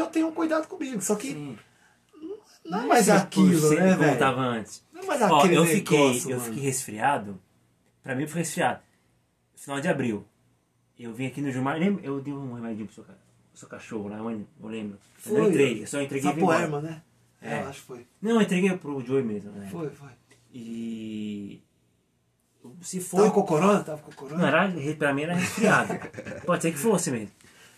[0.00, 1.58] eu, tenho cuidado comigo, só que Sim.
[2.64, 4.18] não é mais 100% aquilo, né, velho?
[4.18, 4.82] tava antes.
[5.06, 6.50] Mais Ó, eu fiquei, negócio, eu mano.
[6.52, 7.40] fiquei resfriado.
[8.02, 8.80] Pra mim foi resfriado.
[9.56, 10.24] Final de abril.
[10.98, 11.76] Eu vim aqui no Gilmar.
[11.78, 13.14] lembra- Eu dei um remedinho pro seu, pro
[13.54, 14.98] seu cachorro lá, eu eu lembro.
[15.26, 15.48] Eu não Foi.
[15.50, 16.60] entrei, eu só entreguei embora.
[16.60, 17.02] Sapoerma, né?
[17.42, 17.62] É, É.
[17.62, 18.06] eu acho que foi.
[18.20, 19.68] Não, eu entreguei pro Joey mesmo, né?
[19.70, 20.08] Foi, foi.
[20.52, 21.62] E.
[22.82, 23.18] Se for.
[23.22, 23.80] Tava com corona?
[23.82, 24.38] Tava com corona?
[24.40, 25.94] Não, era, pra mim era resfriado.
[26.44, 27.30] Pode ser que fosse mesmo.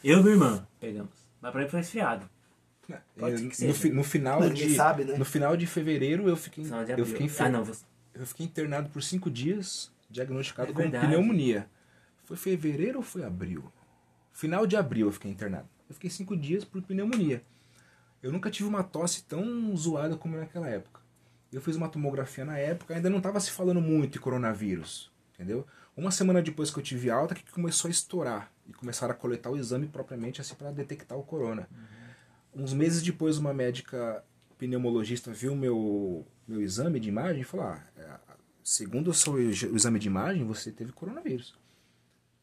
[0.02, 1.12] Eu e minha irmã pegamos.
[1.40, 2.28] Mas pra mim foi resfriado.
[3.88, 5.16] No, no final Mas de sabe, né?
[5.16, 6.64] no final de fevereiro eu fiquei
[6.96, 7.64] eu fiquei, Ah, não.
[7.64, 7.84] Você...
[8.14, 11.66] eu fiquei internado por cinco dias diagnosticado É com pneumonia.
[12.24, 13.72] Foi fevereiro ou foi abril?
[14.32, 15.68] Final de abril eu fiquei internado.
[15.88, 17.42] Eu fiquei cinco dias por pneumonia.
[18.22, 21.00] Eu nunca tive uma tosse tão zoada como naquela época.
[21.52, 25.66] Eu fiz uma tomografia na época ainda não estava se falando muito de coronavírus entendeu?
[25.96, 29.50] Uma semana depois que eu tive alta que começou a estourar e começaram a coletar
[29.50, 31.68] o exame propriamente assim para detectar o corona
[32.54, 34.24] uns meses depois uma médica
[34.58, 38.08] pneumologista viu meu meu exame de imagem e falou: ah, é,
[38.62, 41.54] segundo o seu exame de imagem, você teve coronavírus.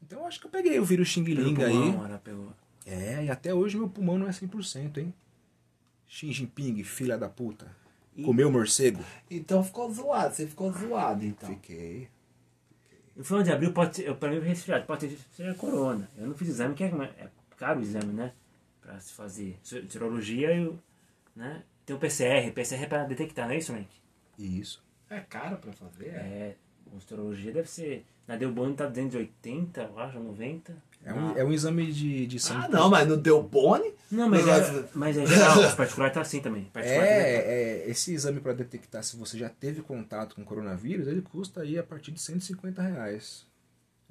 [0.02, 1.72] Então eu acho que eu peguei o vírus Xing Pelo Ling aí.
[1.72, 2.52] pulmão, ela pegou.
[2.86, 5.14] É, e até hoje meu pulmão não é 100%, hein?
[6.08, 7.70] Xi Jinping, filha da puta.
[8.24, 9.02] Comeu morcego?
[9.30, 11.48] Então ficou zoado, você ficou zoado então.
[11.48, 12.08] Fiquei.
[13.14, 14.86] No final de abril, pode ser, pra mim, resfriado.
[14.86, 16.10] Pode ser corona.
[16.16, 18.32] Eu não fiz exame, que é, é caro o exame, né?
[18.90, 19.58] Pra se fazer.
[19.62, 20.72] Se- Serologia e.
[21.36, 21.62] Né?
[21.86, 22.50] Tem o PCR.
[22.52, 23.88] PCR é pra detectar, não é isso, Frank?
[24.38, 24.82] Isso.
[25.08, 26.08] É caro pra fazer?
[26.08, 26.56] É.
[26.92, 28.04] O serologia deve ser.
[28.26, 30.74] Na Delbone tá 280, eu acho, 90.
[31.04, 32.68] É um, é um exame de, de Ah, sangue.
[32.72, 33.92] não, mas não deu bone?
[34.10, 35.58] Não, mas é, mas é geral.
[35.60, 36.64] Os particulares tá assim também.
[36.64, 37.04] Particular.
[37.06, 37.36] É,
[37.84, 41.78] é, esse exame para detectar se você já teve contato com coronavírus, ele custa aí
[41.78, 43.46] a partir de 150 reais.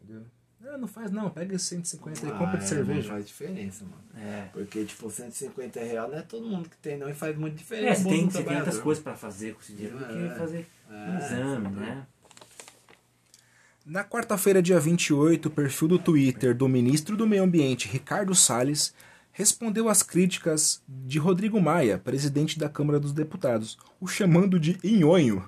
[0.01, 0.23] Entendeu?
[0.61, 3.01] Não, não faz não, pega esse 150 e Ah, compra de é, cerveja.
[3.01, 4.03] Não faz diferença, mano.
[4.27, 4.49] É.
[4.51, 7.59] Porque, tipo, 150 reais não é todo mundo que tem, não, e faz muita É,
[7.59, 8.01] diferença.
[8.01, 10.29] você no tem, você tem outras coisas pra fazer com esse dinheiro do É.
[10.29, 12.07] que fazer um É, exame, né?
[13.85, 18.93] Na quarta-feira, dia 28, o perfil do Twitter do ministro do Meio Ambiente, Ricardo Salles,
[19.31, 25.47] respondeu às críticas de Rodrigo Maia, presidente da Câmara dos Deputados, o chamando de inhonho.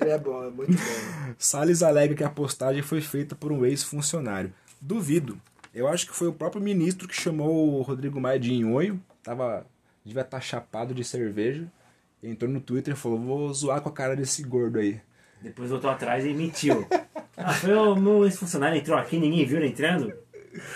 [0.00, 1.34] Ele é bom, é muito bom.
[1.38, 4.52] Salles alega que a postagem foi feita por um ex-funcionário.
[4.80, 5.40] Duvido.
[5.74, 9.02] Eu acho que foi o próprio ministro que chamou o Rodrigo Maia de inhonho.
[9.22, 9.66] Tava,
[10.04, 11.66] devia estar chapado de cerveja.
[12.22, 15.00] Entrou no Twitter e falou: Vou zoar com a cara desse gordo aí.
[15.40, 16.86] Depois voltou atrás e mentiu.
[17.36, 20.12] ah, foi o meu ex-funcionário entrou aqui, ninguém viu ele entrando?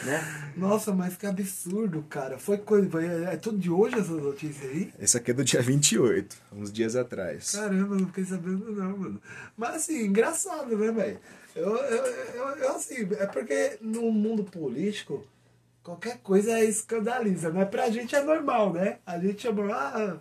[0.05, 0.53] Né?
[0.57, 2.39] Nossa, mas que absurdo, cara.
[2.39, 2.89] Foi coisa.
[2.89, 4.93] foi- É tudo de hoje essas notícias aí?
[4.99, 7.53] Esse aqui é do dia 28, uns dias atrás.
[7.53, 9.23] Caramba, não fiquei sabendo não, mano.
[9.57, 11.21] Mas assim, engraçado, né, velho?
[11.55, 15.27] Eu, eu, eu, eu, assim, é porque no mundo político,
[15.83, 17.65] qualquer coisa escandaliza, né?
[17.65, 18.99] Pra gente é normal, né?
[19.07, 20.17] A gente chama, ah,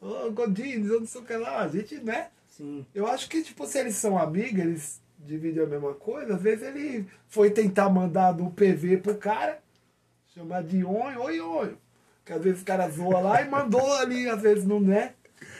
[0.00, 2.28] ô Godines, eu não sei o que lá, a gente, né?
[2.56, 2.84] Sim.
[2.94, 6.66] Eu acho que, tipo, se eles são amigos, eles dividem a mesma coisa, às vezes
[6.66, 9.58] ele foi tentar mandar no PV pro cara,
[10.34, 11.78] chamar de onho, oi, onho.
[12.24, 15.12] Que às vezes o cara zoa lá e mandou ali, às vezes não né,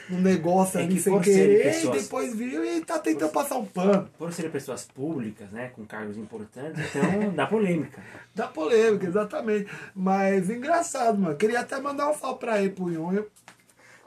[0.09, 3.31] um negócio É ali que sem por querer, pessoas- e depois viu e tá tentando
[3.31, 4.09] passar um pano.
[4.17, 5.69] Por serem pessoas públicas, né?
[5.75, 8.01] Com cargos importantes, então dá polêmica.
[8.35, 9.67] Dá polêmica, exatamente.
[9.95, 11.35] Mas engraçado, mano.
[11.35, 13.25] Queria até mandar um salve pra ele pro Nhonho.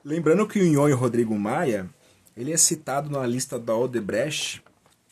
[0.04, 1.88] Lembrando que o Nhonho Rodrigo Maia,
[2.36, 4.62] ele é citado na lista da Odebrecht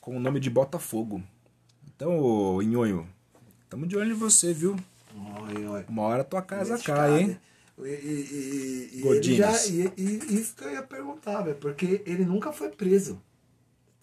[0.03, 1.23] com o nome de Botafogo.
[1.87, 3.09] Então, ô Nhonho,
[3.71, 4.77] tamo de olho em você, viu?
[5.15, 5.85] Oi.
[5.88, 7.38] Uma hora tua casa Nesse cai, hein?
[7.79, 12.25] E, e, e, ele já, e, e isso que eu ia perguntar, velho, porque ele
[12.25, 13.23] nunca foi preso.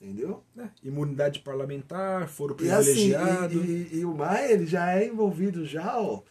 [0.01, 0.41] Entendeu?
[0.57, 3.53] É, Imunidade parlamentar, foro assim, privilegiado.
[3.65, 6.21] e, e- o Maia, ele já é envolvido já, ó,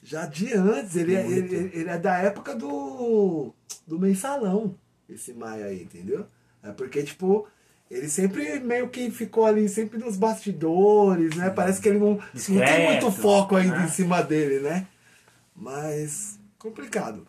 [0.00, 0.94] já de antes.
[0.94, 3.52] Ele, é, ele, ele é da época do,
[3.84, 4.76] do mensalão,
[5.08, 6.26] esse Maia aí, entendeu?
[6.62, 7.48] É porque, tipo,
[7.90, 11.48] ele sempre meio que ficou ali, sempre nos bastidores, né?
[11.50, 13.84] Parece que ele não, não tem muito foco ainda né?
[13.84, 14.86] em cima dele, né?
[15.56, 17.26] Mas, complicado.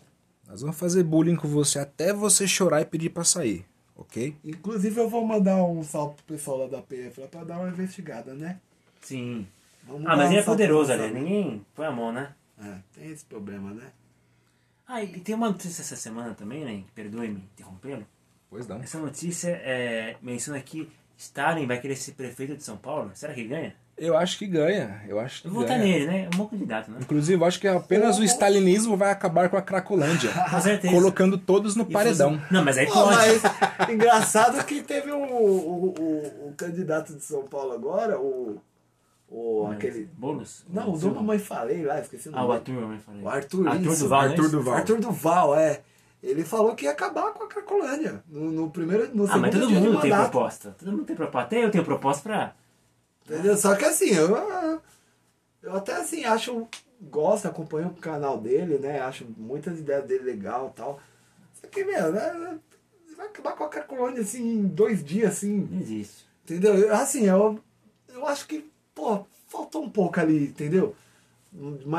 [0.47, 4.35] Nós vamos fazer bullying com você até você chorar e pedir pra sair, ok?
[4.43, 7.69] Inclusive, eu vou mandar um salve pro pessoal lá da PF lá pra dar uma
[7.69, 8.59] investigada, né?
[9.01, 9.47] Sim.
[9.83, 12.33] Vamos Ah, mas um ele é poderoso ali, ninguém põe a mão, né?
[12.61, 13.91] É, tem esse problema, né?
[14.85, 16.83] Ah, e tem uma notícia essa semana também, né?
[16.93, 18.05] Perdoe-me interrompê-lo.
[18.49, 18.77] Pois não.
[18.81, 23.11] Essa notícia é, menciona que Stalin vai querer ser prefeito de São Paulo.
[23.13, 23.75] Será que ganha?
[23.97, 25.01] Eu acho que ganha.
[25.09, 25.91] Eu acho que Eu vou votar ganha.
[25.91, 26.21] nele, né?
[26.23, 26.99] É um bom candidato, né?
[27.01, 30.31] Inclusive, eu acho que apenas o stalinismo vai acabar com a Cracolândia.
[30.49, 30.93] Com certeza.
[30.93, 32.41] colocando todos no E paredão.
[32.49, 33.15] Não, mas aí pode.
[33.17, 33.41] mas
[33.91, 38.61] engraçado que teve um, o, o, o candidato de São Paulo agora, o.
[39.27, 40.09] o Mas aquele.
[40.17, 40.65] Boulos?
[40.69, 42.47] Não, o do Mamãe Falei lá, esqueci o Ah, nome.
[42.47, 43.21] o Arthur, eu falei.
[43.21, 44.03] O Arthur, Arthur isso.
[44.03, 44.27] Duval, né?
[44.29, 44.73] Arthur Duval.
[44.75, 45.81] Arthur Duval, é.
[46.21, 48.23] Ele falou que ia acabar com a Cracolândia.
[48.27, 49.15] No, no primeiro.
[49.15, 50.75] No Ah, mas todo mundo tem proposta.
[50.77, 51.45] Todo mundo tem proposta.
[51.47, 52.55] Até eu tenho proposta pra...
[53.25, 53.55] Entendeu?
[53.55, 54.81] Só que assim, eu,
[55.61, 56.67] eu até assim, acho,
[57.01, 58.99] gosto, acompanho o canal dele, né?
[59.01, 60.99] Acho muitas ideias dele legal e tal.
[61.53, 62.59] Isso aqui, meu, né?
[63.15, 65.67] Vai acabar com a Cracolândia assim em dois dias, assim.
[65.71, 66.25] Não existe.
[66.43, 66.73] Entendeu?
[66.75, 67.59] Eu- Assim, eu,
[68.07, 70.95] eu acho que, pô, faltou um pouco ali, entendeu?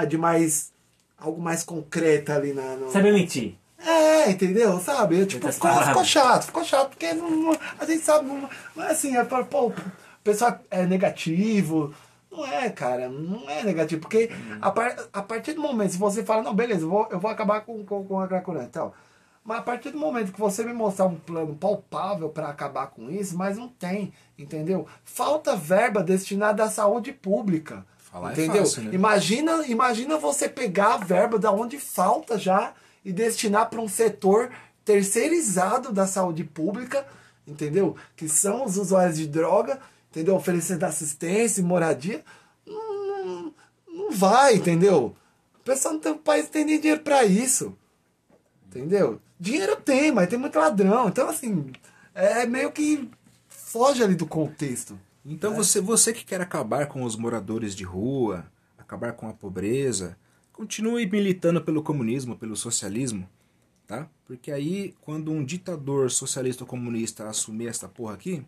[0.09, 0.72] De mais.
[1.16, 2.76] Algo mais concreto ali na.
[2.76, 3.56] no- Sabe mentir?
[3.84, 4.78] É, entendeu?
[4.80, 5.20] Sabe?
[5.20, 8.48] Eu, tipo, Muitas ficou, ficou chato, ficou chato, porque não, não- a gente sabe, não,
[8.76, 9.74] não é assim, é pra, pô, o
[10.22, 11.94] pessoal é negativo.
[12.30, 16.24] Não é, cara, não é negativo, porque a, par- a partir do momento, se você
[16.24, 18.94] fala, não, beleza, eu vou, eu vou acabar com, com, com a Cracolândia e tal.
[19.42, 23.10] Mas a partir do momento que você me mostrar um plano palpável para acabar com
[23.10, 24.86] isso, mas não tem, entendeu?
[25.02, 27.84] Falta verba destinada à saúde pública.
[27.98, 28.64] Falar é entendeu?
[28.64, 28.90] fácil, né?
[28.92, 34.50] Imagina, imagina você pegar a verba da onde falta já e destinar para um setor
[34.84, 37.06] terceirizado da saúde pública,
[37.46, 37.96] entendeu?
[38.16, 40.34] Que são os usuários de droga, entendeu?
[40.34, 42.24] Oferecendo assistência e moradia.
[42.66, 43.54] Não, não,
[43.86, 45.14] não vai, entendeu?
[45.54, 47.76] O pessoal não tem, o país não tem nem dinheiro para isso.
[48.66, 49.20] Entendeu?
[49.38, 51.08] Dinheiro tem, mas tem muito ladrão.
[51.08, 51.72] Então, assim,
[52.14, 53.10] é meio que
[53.48, 54.98] foge ali do contexto.
[55.24, 58.44] Então você, você que quer acabar com os moradores de rua,
[58.78, 60.16] acabar com a pobreza,
[60.64, 63.26] continue militando pelo comunismo, pelo socialismo,
[63.86, 64.06] tá?
[64.26, 68.42] Porque aí, quando um ditador socialista ou comunista assumir essa porra aqui,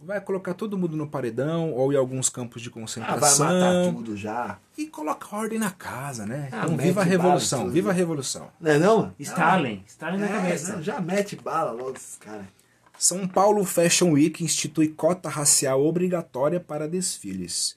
[0.00, 3.92] vai colocar todo mundo no paredão ou em alguns campos de Ah, vai concentração matar
[3.92, 4.58] tudo já.
[4.78, 6.48] e coloca ordem na casa, né?
[6.50, 8.48] Ah, então, viva a revolução, viva a revolução.
[8.58, 9.14] Não é não?
[9.18, 9.84] Stalin.
[9.86, 10.76] Stalin na É, cabeça.
[10.76, 12.46] não, já mete bala logo esses caras.
[12.98, 17.76] São Paulo Fashion Week institui cota racial obrigatória para desfiles.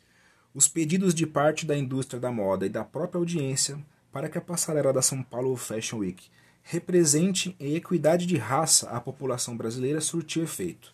[0.55, 3.77] Os pedidos de parte da indústria da moda e da própria audiência
[4.09, 6.29] para que a passarela da São Paulo Fashion Week
[6.63, 10.93] represente em equidade de raça a população brasileira surtiu efeito.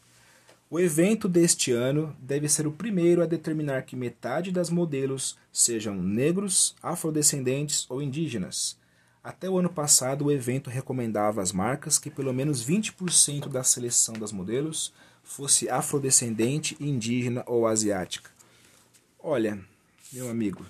[0.68, 5.94] O evento deste ano deve ser o primeiro a determinar que metade das modelos sejam
[5.94, 8.76] negros, afrodescendentes ou indígenas.
[9.24, 14.16] Até o ano passado, o evento recomendava às marcas que pelo menos 20% da seleção
[14.16, 14.92] das modelos
[15.24, 18.31] fosse afrodescendente, indígena ou asiática.
[19.24, 19.64] Olha,
[20.12, 20.66] meu amigo,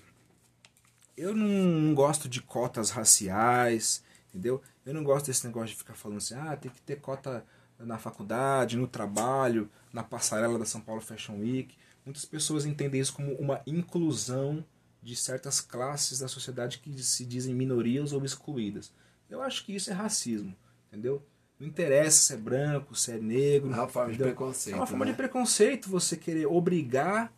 [1.16, 4.62] eu não, gosto de cotas raciais, entendeu?
[4.86, 7.46] Eu não gosto desse negócio de ficar falando assim, ah, tem que ter cota
[7.80, 11.76] na faculdade, no trabalho, na passarela da São Paulo Fashion Week.
[12.06, 14.66] Muitas pessoas entendem isso como uma inclusão
[15.02, 18.92] de certas classes da sociedade que se dizem minorias ou excluídas.
[19.30, 20.54] Eu acho que isso é racismo,
[20.90, 21.26] entendeu?
[21.58, 23.72] Não interessa se é branco, se é negro.
[23.72, 24.36] É uma forma de entendeu?
[24.36, 25.12] preconceito, É uma forma né?
[25.12, 27.32] de preconceito você querer obrigar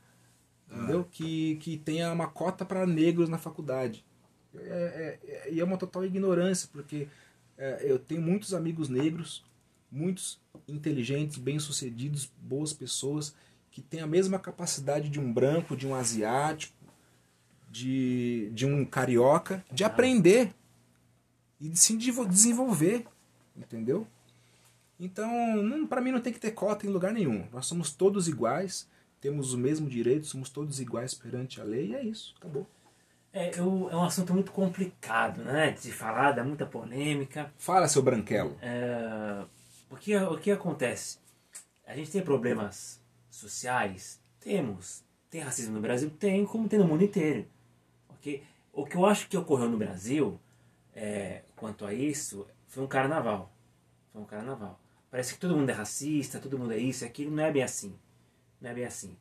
[0.71, 1.07] entendeu?
[1.11, 4.03] Que, que tenha uma cota para negros na faculdade.
[4.55, 7.07] É, é- é- e é uma total ignorância, porque
[7.57, 9.43] é, eu tenho muitos amigos negros,
[9.91, 13.35] muitos inteligentes, bem-sucedidos, boas pessoas,
[13.71, 16.75] que têm a mesma capacidade de um branco, de um asiático,
[17.71, 20.53] de, de um carioca, de aprender
[21.59, 23.05] e de se desenvol- desenvolver,
[23.57, 24.05] entendeu?
[24.99, 25.27] Então,
[25.89, 27.47] para mim não tem que ter cota em lugar nenhum.
[27.51, 28.87] Nós somos todos iguais,
[29.23, 32.67] temos o mesmo direito, somos todos iguais perante a lei e é isso, acabou.
[33.31, 35.71] É, eu- é um assunto muito complicado, né?
[35.71, 37.51] De falar, dá muita polêmica.
[37.57, 38.57] Fala, seu branquelo.
[38.61, 39.45] É,
[39.89, 41.19] o, que, o que acontece?
[41.87, 42.99] A gente tem problemas
[43.31, 44.19] sociais?
[44.41, 45.03] Temos.
[45.29, 46.09] Tem racismo no Brasil?
[46.11, 47.47] Tem, como tem no mundo inteiro.
[48.09, 48.43] ok?
[48.73, 50.37] O que eu acho que ocorreu no Brasil,
[50.93, 53.51] é, quanto a isso, foi um carnaval.
[54.11, 54.79] Foi um carnaval.
[55.09, 57.31] Parece que todo mundo é racista, todo mundo é isso aquilo.
[57.31, 57.95] Não é bem assim.
[58.63, 59.15] Não é bem assim.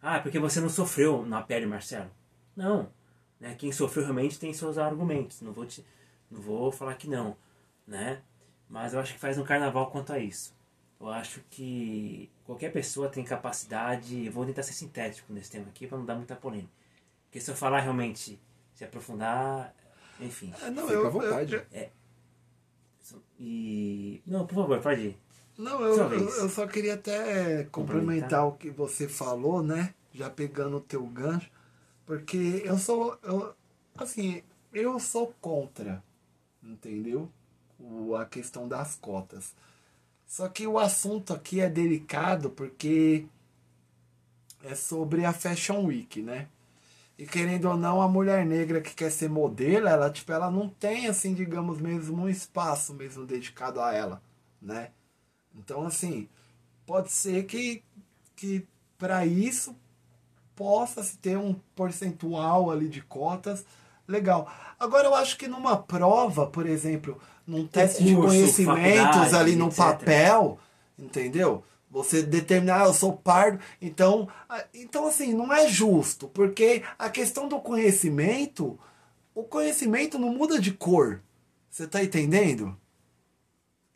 [0.00, 2.10] Ah, porque você não sofreu na pele, Marcelo?
[2.56, 2.88] Não.
[3.38, 3.54] Né?
[3.58, 5.42] Quem sofreu realmente tem seus argumentos.
[5.42, 5.84] Não vou, te,
[6.30, 7.36] não vou falar que não.
[7.86, 8.22] Né?
[8.70, 10.56] Mas eu acho que faz um carnaval quanto a isso.
[10.98, 14.24] Eu acho que qualquer pessoa tem capacidade.
[14.24, 16.72] Eu vou tentar ser sintético nesse tema aqui para não dar muita polêmica.
[17.24, 18.40] Porque se eu falar realmente,
[18.72, 19.74] se aprofundar,
[20.18, 20.54] enfim.
[20.62, 21.54] É, não, Fica eu, à vontade.
[21.54, 21.90] eu- eu-
[23.38, 24.22] E.
[24.26, 25.18] Não, por favor, pode ir.
[25.56, 29.94] Não, eu, eu, eu só queria até complementar o que você falou, né?
[30.12, 31.50] Já pegando o teu gancho.
[32.04, 33.18] Porque eu sou.
[33.22, 33.54] Eu,
[33.96, 34.42] assim,
[34.72, 36.02] eu sou contra,
[36.62, 37.30] entendeu?
[37.78, 39.54] O, a questão das cotas.
[40.26, 43.26] Só que o assunto aqui é delicado porque
[44.62, 46.48] é sobre a Fashion Week, né?
[47.18, 50.68] E querendo ou não, a mulher negra que quer ser modelo, ela, tipo, ela não
[50.68, 54.22] tem, assim, digamos mesmo, um espaço mesmo dedicado a ela,
[54.60, 54.90] né?
[55.56, 56.28] Então, assim,
[56.84, 57.82] pode ser que,
[58.34, 58.66] que
[58.98, 59.74] para isso
[60.54, 63.64] possa se ter um percentual ali de cotas
[64.06, 64.50] legal.
[64.78, 69.56] Agora, eu acho que numa prova, por exemplo, num teste de curso, conhecimentos faculdade, ali
[69.56, 69.76] no etc.
[69.76, 70.58] papel,
[70.98, 71.64] entendeu?
[71.90, 74.28] Você determinar, ah, eu sou pardo, então,
[74.74, 78.78] então assim, não é justo, porque a questão do conhecimento,
[79.34, 81.22] o conhecimento não muda de cor.
[81.70, 82.76] Você tá entendendo?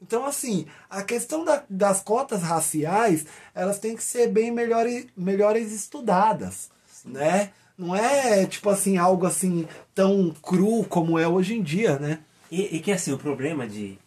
[0.02, 5.72] Então, assim, a questão da- das cotas raciais, elas têm que ser bem melhores, melhores
[5.72, 6.70] estudadas,
[7.04, 7.52] né?
[7.76, 12.20] Não é, tipo assim, algo assim tão cru como é hoje em dia, né?
[12.50, 13.98] E, e que assim, o problema de,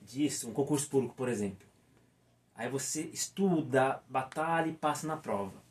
[0.00, 1.66] disso, um concurso público, por exemplo.
[2.54, 5.62] Aí você estuda, batalha e passa na prova.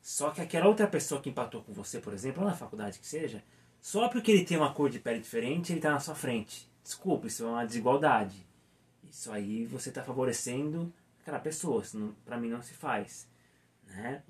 [0.00, 3.06] Só que aquela outra pessoa que empatou com você, por exemplo, ou na faculdade que
[3.06, 3.42] seja,
[3.80, 6.68] só porque ele tem uma cor de pele diferente, ele está na sua frente.
[6.82, 8.46] Desculpa, isso é uma desigualdade.
[9.10, 13.26] Isso aí você está favorecendo aquela pessoa, isso pra mim não se faz.
[13.86, 14.22] Né?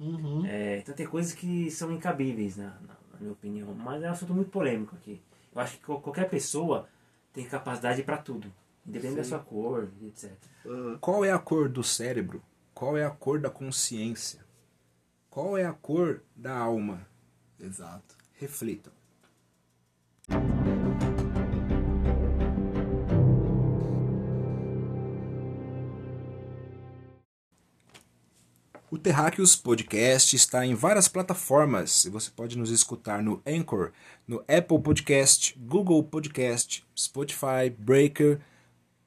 [0.47, 3.75] É, então tem coisas que são incabíveis, na, na- na minha opinião.
[3.75, 5.21] Mas é um assunto muito polêmico aqui.
[5.55, 6.89] Eu acho que qual- qualquer pessoa
[7.33, 8.53] tem capacidade para tudo.
[8.87, 10.33] Independente da sua cor, etc.
[11.01, 12.43] Qual é a cor do cérebro?
[12.73, 14.41] Qual é a cor da consciência?
[15.29, 17.07] Qual é a cor da alma?
[17.61, 18.17] Exato.
[18.35, 18.93] Reflitam.
[28.91, 33.93] O Terráqueos Podcast está em várias plataformas e você pode nos escutar no Anchor,
[34.27, 38.39] no Apple Podcast, Google Podcast, Spotify, Breaker,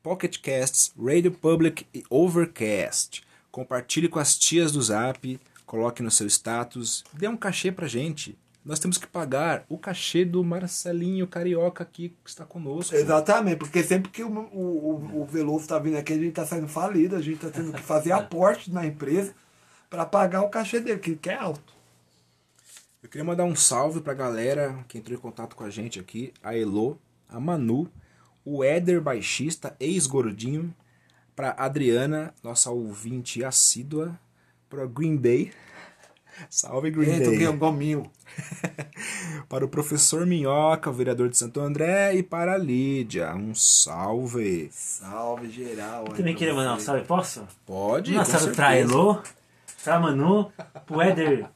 [0.04, 3.24] Pocket Casts, Radio Public e Overcast.
[3.52, 8.38] Compartilhe com as tias do Zap, coloque no seu status, dê um cachê pra gente.
[8.64, 12.94] Nós temos que pagar o cachê do Marcelinho Carioca aqui que está conosco.
[12.96, 14.60] Exatamente, porque sempre que o, o,
[15.16, 17.74] o- o Veloso tá vindo aqui, a gente tá saindo falido, a gente tá tendo
[17.74, 19.34] que fazer aporte na empresa
[19.92, 21.74] para pagar o cachê dele, que, que é alto.
[23.04, 26.34] Eu queria mandar um salve pra galera que entrou em contato com a gente aqui,
[26.42, 27.92] a Elo, a Manu,
[28.46, 30.74] o Éder Baixista, ex-gordinho,
[31.36, 34.18] pra Adriana, nossa ouvinte assídua,
[34.70, 35.52] pra Green Day.
[36.50, 37.48] Salve Green Eita, Day.
[37.50, 38.10] um gominho.
[39.50, 43.36] para o professor Minhoca, o vereador de Santo André, e para a Lídia.
[43.36, 44.70] Um salve.
[44.72, 46.06] Salve geral.
[46.08, 47.46] Eu também queria mandar um salve, posso?
[47.66, 48.56] Pode, Um salve certeza.
[48.56, 48.78] pra
[49.82, 50.52] Elo, pra Manu,
[50.86, 51.48] pro Éder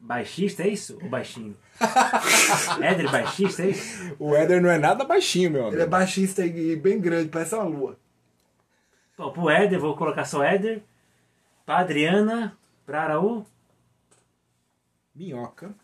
[0.00, 0.98] baixista, é isso?
[1.02, 1.56] Ou baixinho?
[2.82, 4.14] Éder baixista, é isso?
[4.18, 5.76] O Éder não é nada baixinho, meu amigo.
[5.76, 7.96] Ele é baixista e bem grande, parece uma lua.
[9.16, 10.82] Bom, pro Éder, vou colocar só Éder.
[11.64, 13.46] Pra Adriana, pra Araú,
[15.14, 15.74] Minhoca.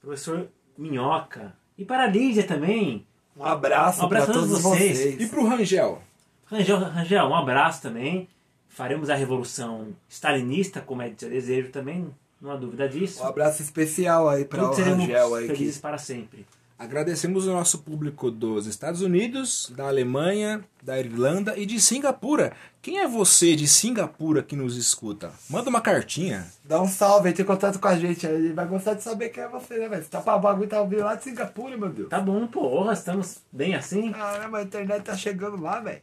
[0.00, 1.54] professor Minhoca.
[1.78, 3.06] E para a Lídia também.
[3.36, 4.98] Um abraço, Um abraço para todos todos vocês.
[4.98, 5.20] vocês.
[5.20, 6.02] E pro Rangel?
[6.46, 8.28] Rangel, Rangel, um abraço também.
[8.74, 13.22] Faremos a revolução stalinista, como é de seu desejo também, não há dúvida disso.
[13.22, 15.46] Um abraço especial aí para o Rangel aí.
[15.46, 15.82] felizes Que...
[15.82, 16.44] para sempre.
[16.76, 22.52] Agradecemos o nosso público dos Estados Unidos, da Alemanha, da Irlanda e de Singapura.
[22.82, 25.30] Quem é você de Singapura que nos escuta?
[25.48, 26.44] Manda uma cartinha.
[26.64, 28.34] Dá um salve, entre em contato com a gente aí.
[28.34, 30.02] Ele vai gostar de saber quem é você, né, velho?
[30.02, 32.08] Você tá pra bagulho e tá ouvindo lá de Singapura, meu Deus.
[32.08, 34.10] Tá bom, porra, estamos bem assim.
[34.10, 36.02] Caramba, a internet tá chegando lá, velho.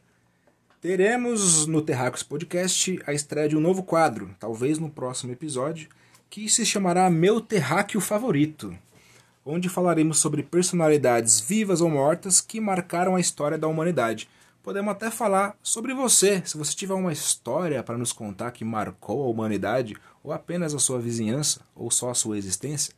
[0.82, 5.88] Teremos no Terráqueos Podcast a estreia de um novo quadro, talvez no próximo episódio,
[6.28, 8.76] que se chamará Meu Terráqueo Favorito,
[9.46, 14.28] onde falaremos sobre personalidades vivas ou mortas que marcaram a história da humanidade.
[14.60, 19.22] Podemos até falar sobre você, se você tiver uma história para nos contar que marcou
[19.22, 22.92] a humanidade, ou apenas a sua vizinhança, ou só a sua existência,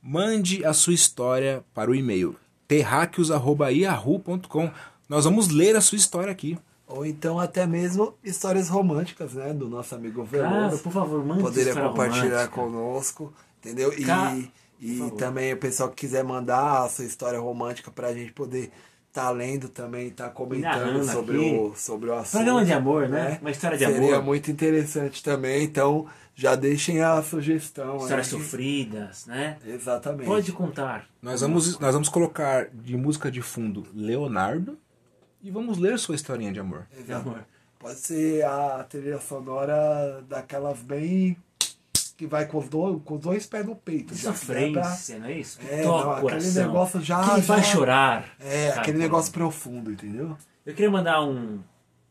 [0.00, 4.70] mande a sua história para o e-mail terráqueos.yahoo.com.
[5.06, 6.56] Nós vamos ler a sua história aqui.
[6.88, 9.52] Ou então até mesmo histórias românticas, né?
[9.52, 10.82] Do nosso amigo Claro, Veloso.
[10.82, 12.48] por favor, mande Poderia história compartilhar romântica.
[12.48, 13.92] conosco, entendeu?
[13.92, 18.70] E, e também o pessoal que quiser mandar a sua história romântica pra gente poder
[19.12, 21.56] tá lendo também, tá comentando sobre aqui.
[21.56, 22.32] o, sobre o assunto.
[22.42, 23.38] Programa de amor, né?
[23.40, 24.22] Uma história de Seria amor.
[24.24, 27.96] muito interessante também, então já deixem a sugestão.
[27.96, 28.40] Histórias aí.
[28.40, 29.56] sofridas, né?
[29.66, 30.26] Exatamente.
[30.26, 31.06] Pode contar.
[31.20, 34.78] Nós vamos, nós vamos colocar de música de fundo Leonardo
[35.42, 36.86] e vamos ler sua historinha de amor.
[37.04, 37.44] De amor.
[37.78, 41.36] Pode ser a trilha sonora daquelas bem.
[42.16, 44.12] que vai com os dois, com os dois pés no peito.
[44.12, 45.60] Dá pra- sofrência, não é isso?
[45.60, 46.66] Que É, não, aquele coração.
[46.66, 48.34] negócio já- Que vai já- chorar.
[48.40, 50.36] É, aquele negócio profundo, entendeu?
[50.66, 51.60] Eu queria mandar um,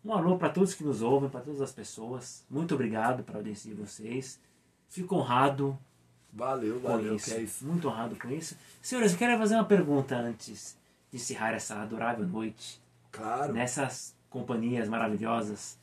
[0.06, 2.46] um alô para todos que nos ouvem, para todas as pessoas.
[2.50, 4.40] Muito obrigado pela audiência de vocês.
[4.88, 5.78] Fico honrado
[6.32, 7.26] Valeu, com valeu, isso.
[7.26, 7.66] que é isso.
[7.66, 8.56] Muito honrado com isso.
[8.82, 10.78] Senhores, eu quero fazer uma pergunta antes
[11.12, 12.80] de encerrar essa adorável noite.
[13.18, 13.54] Claro.
[13.54, 15.78] Nessas companhias maravilhosas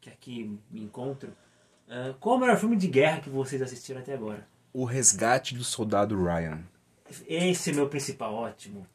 [0.00, 1.30] que aqui me encontro.
[1.88, 4.46] Ah, qual o melhor filme de guerra que vocês assistiram até agora?
[4.72, 6.60] O Resgate do Soldado Ryan.
[7.28, 8.86] Esse é meu principal, ótimo.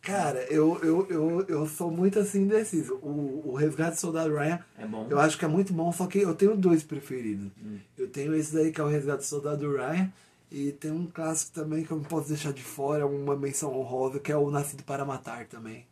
[0.00, 2.94] Cara, eu, eu, eu, eu sou muito assim indeciso.
[3.02, 5.06] O, o Resgate do Soldado Ryan, É bom.
[5.10, 7.50] eu acho que é muito bom, só que eu tenho dois preferidos.
[7.62, 7.78] Hum.
[7.98, 10.10] Eu tenho esse daí que é o Resgate do Soldado Ryan.
[10.50, 14.18] E tem um clássico também que eu não posso deixar de fora, uma menção honrosa,
[14.18, 15.86] que é o Nascido para Matar também.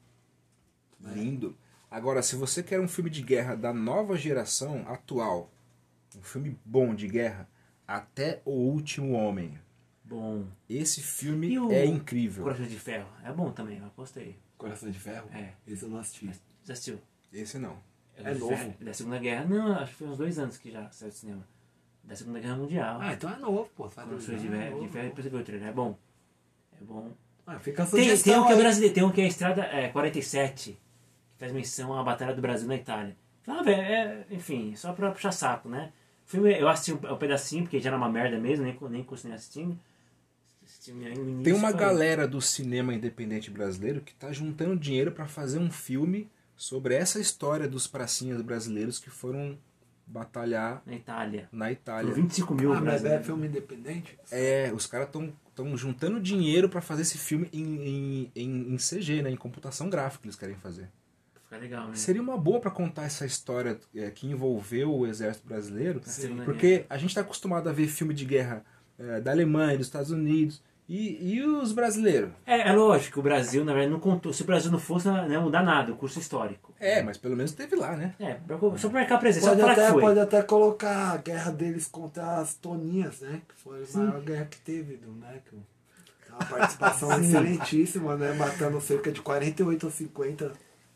[1.00, 1.56] Lindo.
[1.90, 5.50] Agora, se você quer um filme de guerra da nova geração, atual,
[6.16, 7.48] um filme bom de guerra,
[7.86, 9.58] até o último homem.
[10.04, 10.46] Bom.
[10.68, 12.42] Esse filme E o é incrível.
[12.44, 13.08] Coração de Ferro.
[13.24, 14.36] É bom também, eu apostei.
[14.56, 15.28] Coração de Ferro?
[15.32, 15.52] É.
[15.66, 16.30] Esse eu não assisti.
[16.64, 16.98] Já assistiu?
[17.32, 17.76] Esse não.
[18.16, 18.56] É do novo?
[18.56, 19.44] Ferro- Da Segunda Guerra.
[19.44, 21.46] Não, acho que foi uns dois anos que já saiu do cinema.
[22.02, 22.98] Da Segunda Guerra Mundial.
[23.00, 23.84] Ah, então é novo, pô.
[23.88, 24.88] Corações de, Ferro, de.
[24.88, 25.68] Ferro, depois você vê o trailer.
[25.68, 25.96] É bom.
[26.80, 27.12] É bom.
[27.46, 29.62] Ah, fica a Tem, tem um que é brasileiro, tem um que é a Estrada
[29.62, 30.78] é, 47, que
[31.38, 33.16] faz menção à Batalha do Brasil na Itália.
[33.46, 35.92] Ah, velho, é, enfim, só pra puxar saco, né?
[36.26, 39.02] O filme, eu assisti um, um pedacinho, porque já era uma merda mesmo, nem, nem
[39.02, 39.78] continuei assistindo.
[40.86, 45.70] Início, Tem uma galera do cinema independente brasileiro que tá juntando dinheiro pra fazer um
[45.70, 49.56] filme sobre essa história dos pracinhas brasileiros que foram
[50.06, 51.48] batalhar Na Itália.
[51.52, 52.14] na Por Itália.
[52.14, 54.18] 25 mil Ah, mas é filme independente?
[54.30, 58.76] É, os caras estão estão juntando dinheiro pra fazer esse filme em, em, em, em
[58.76, 59.30] CG, né?
[59.30, 60.88] Em computação gráfica eles querem fazer.
[61.48, 61.94] Fica legal, né?
[61.94, 66.84] Seria uma boa pra contar essa história é, que envolveu o exército brasileiro, Segunda porque
[66.90, 68.62] a gente tá acostumado a ver filme de guerra
[68.98, 72.30] é, da Alemanha, dos Estados Unidos e, e os brasileiros.
[72.46, 74.30] É, é lógico o Brasil, na verdade, não contou.
[74.32, 76.74] Se o Brasil não fosse, não ia mudar nada, o curso histórico.
[76.78, 78.14] É, mas pelo menos teve lá, né?
[78.20, 82.40] É, pra- só pra marcar presença, Pode até, pode até colocar a guerra deles contra
[82.40, 83.40] as Toninhas, né?
[83.48, 85.40] Que foi a maior guerra que teve, do, né?
[85.48, 88.34] Que, é uma participação excelentíssima, né?
[88.34, 90.52] Matando cerca de 48 ou 50,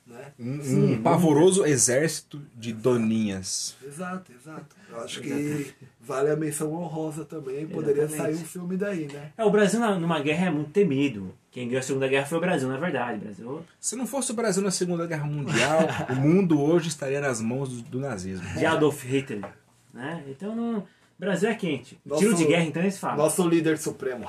[0.07, 0.32] né?
[0.38, 3.74] Um, Sim, um pavoroso exército de doninhas.
[3.84, 4.76] Exato, exato.
[4.90, 7.66] Eu acho que vale a menção honrosa também.
[7.66, 8.36] Poderia Exatamente.
[8.36, 9.32] sair um filme daí, né?
[9.36, 11.34] É, o Brasil na- numa guerra é muito temido.
[11.50, 13.18] Quem ganhou a Segunda Guerra foi o Brasil, na verdade.
[13.18, 15.80] O Brasil Se não fosse o Brasil na Segunda Guerra Mundial,
[16.11, 18.46] o mundo hoje estaria nas mãos do, do nazismo.
[18.59, 19.44] de Adolf Hitler.
[19.92, 20.24] Né?
[20.28, 20.86] Então, não, o
[21.18, 21.98] Brasil é quente.
[22.05, 23.18] Nosso- Tiro de guerra, então eles falam.
[23.18, 24.24] Nosso líder supremo.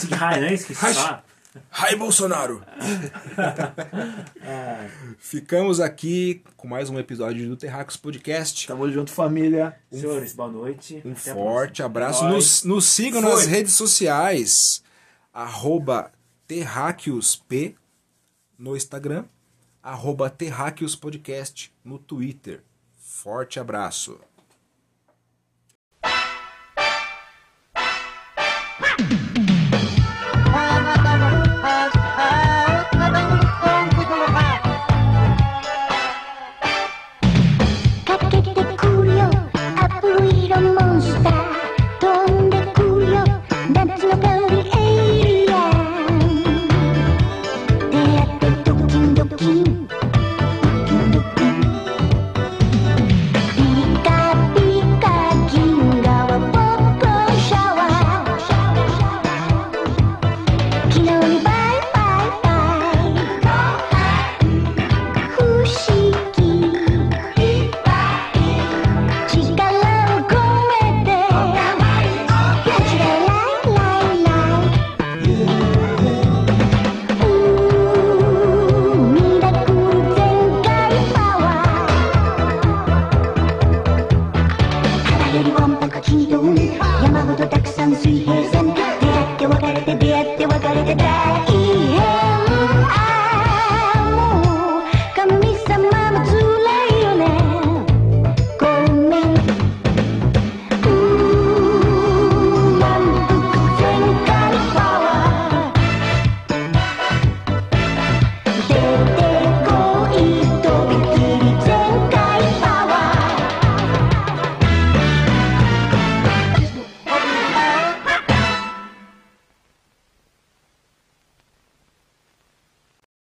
[0.00, 1.24] Tig Hai, não é isso que se fala?
[1.70, 2.62] Ai, Bolsonaro!
[5.18, 8.66] Ficamos aqui com mais um episódio do Terracos Podcast.
[8.66, 9.76] Tamo junto, família.
[9.90, 11.02] Senhores, boa noite.
[11.04, 12.22] Um Até forte abraço.
[12.22, 12.32] Vai.
[12.32, 13.30] Nos, nos sigam Foi.
[13.30, 14.82] nas redes sociais.
[15.32, 16.12] Arroba
[16.46, 17.76] Terráqueosp
[18.58, 19.24] no Instagram.
[19.82, 22.62] Arroba Terráqueos Podcast no Twitter.
[22.98, 24.18] Forte abraço.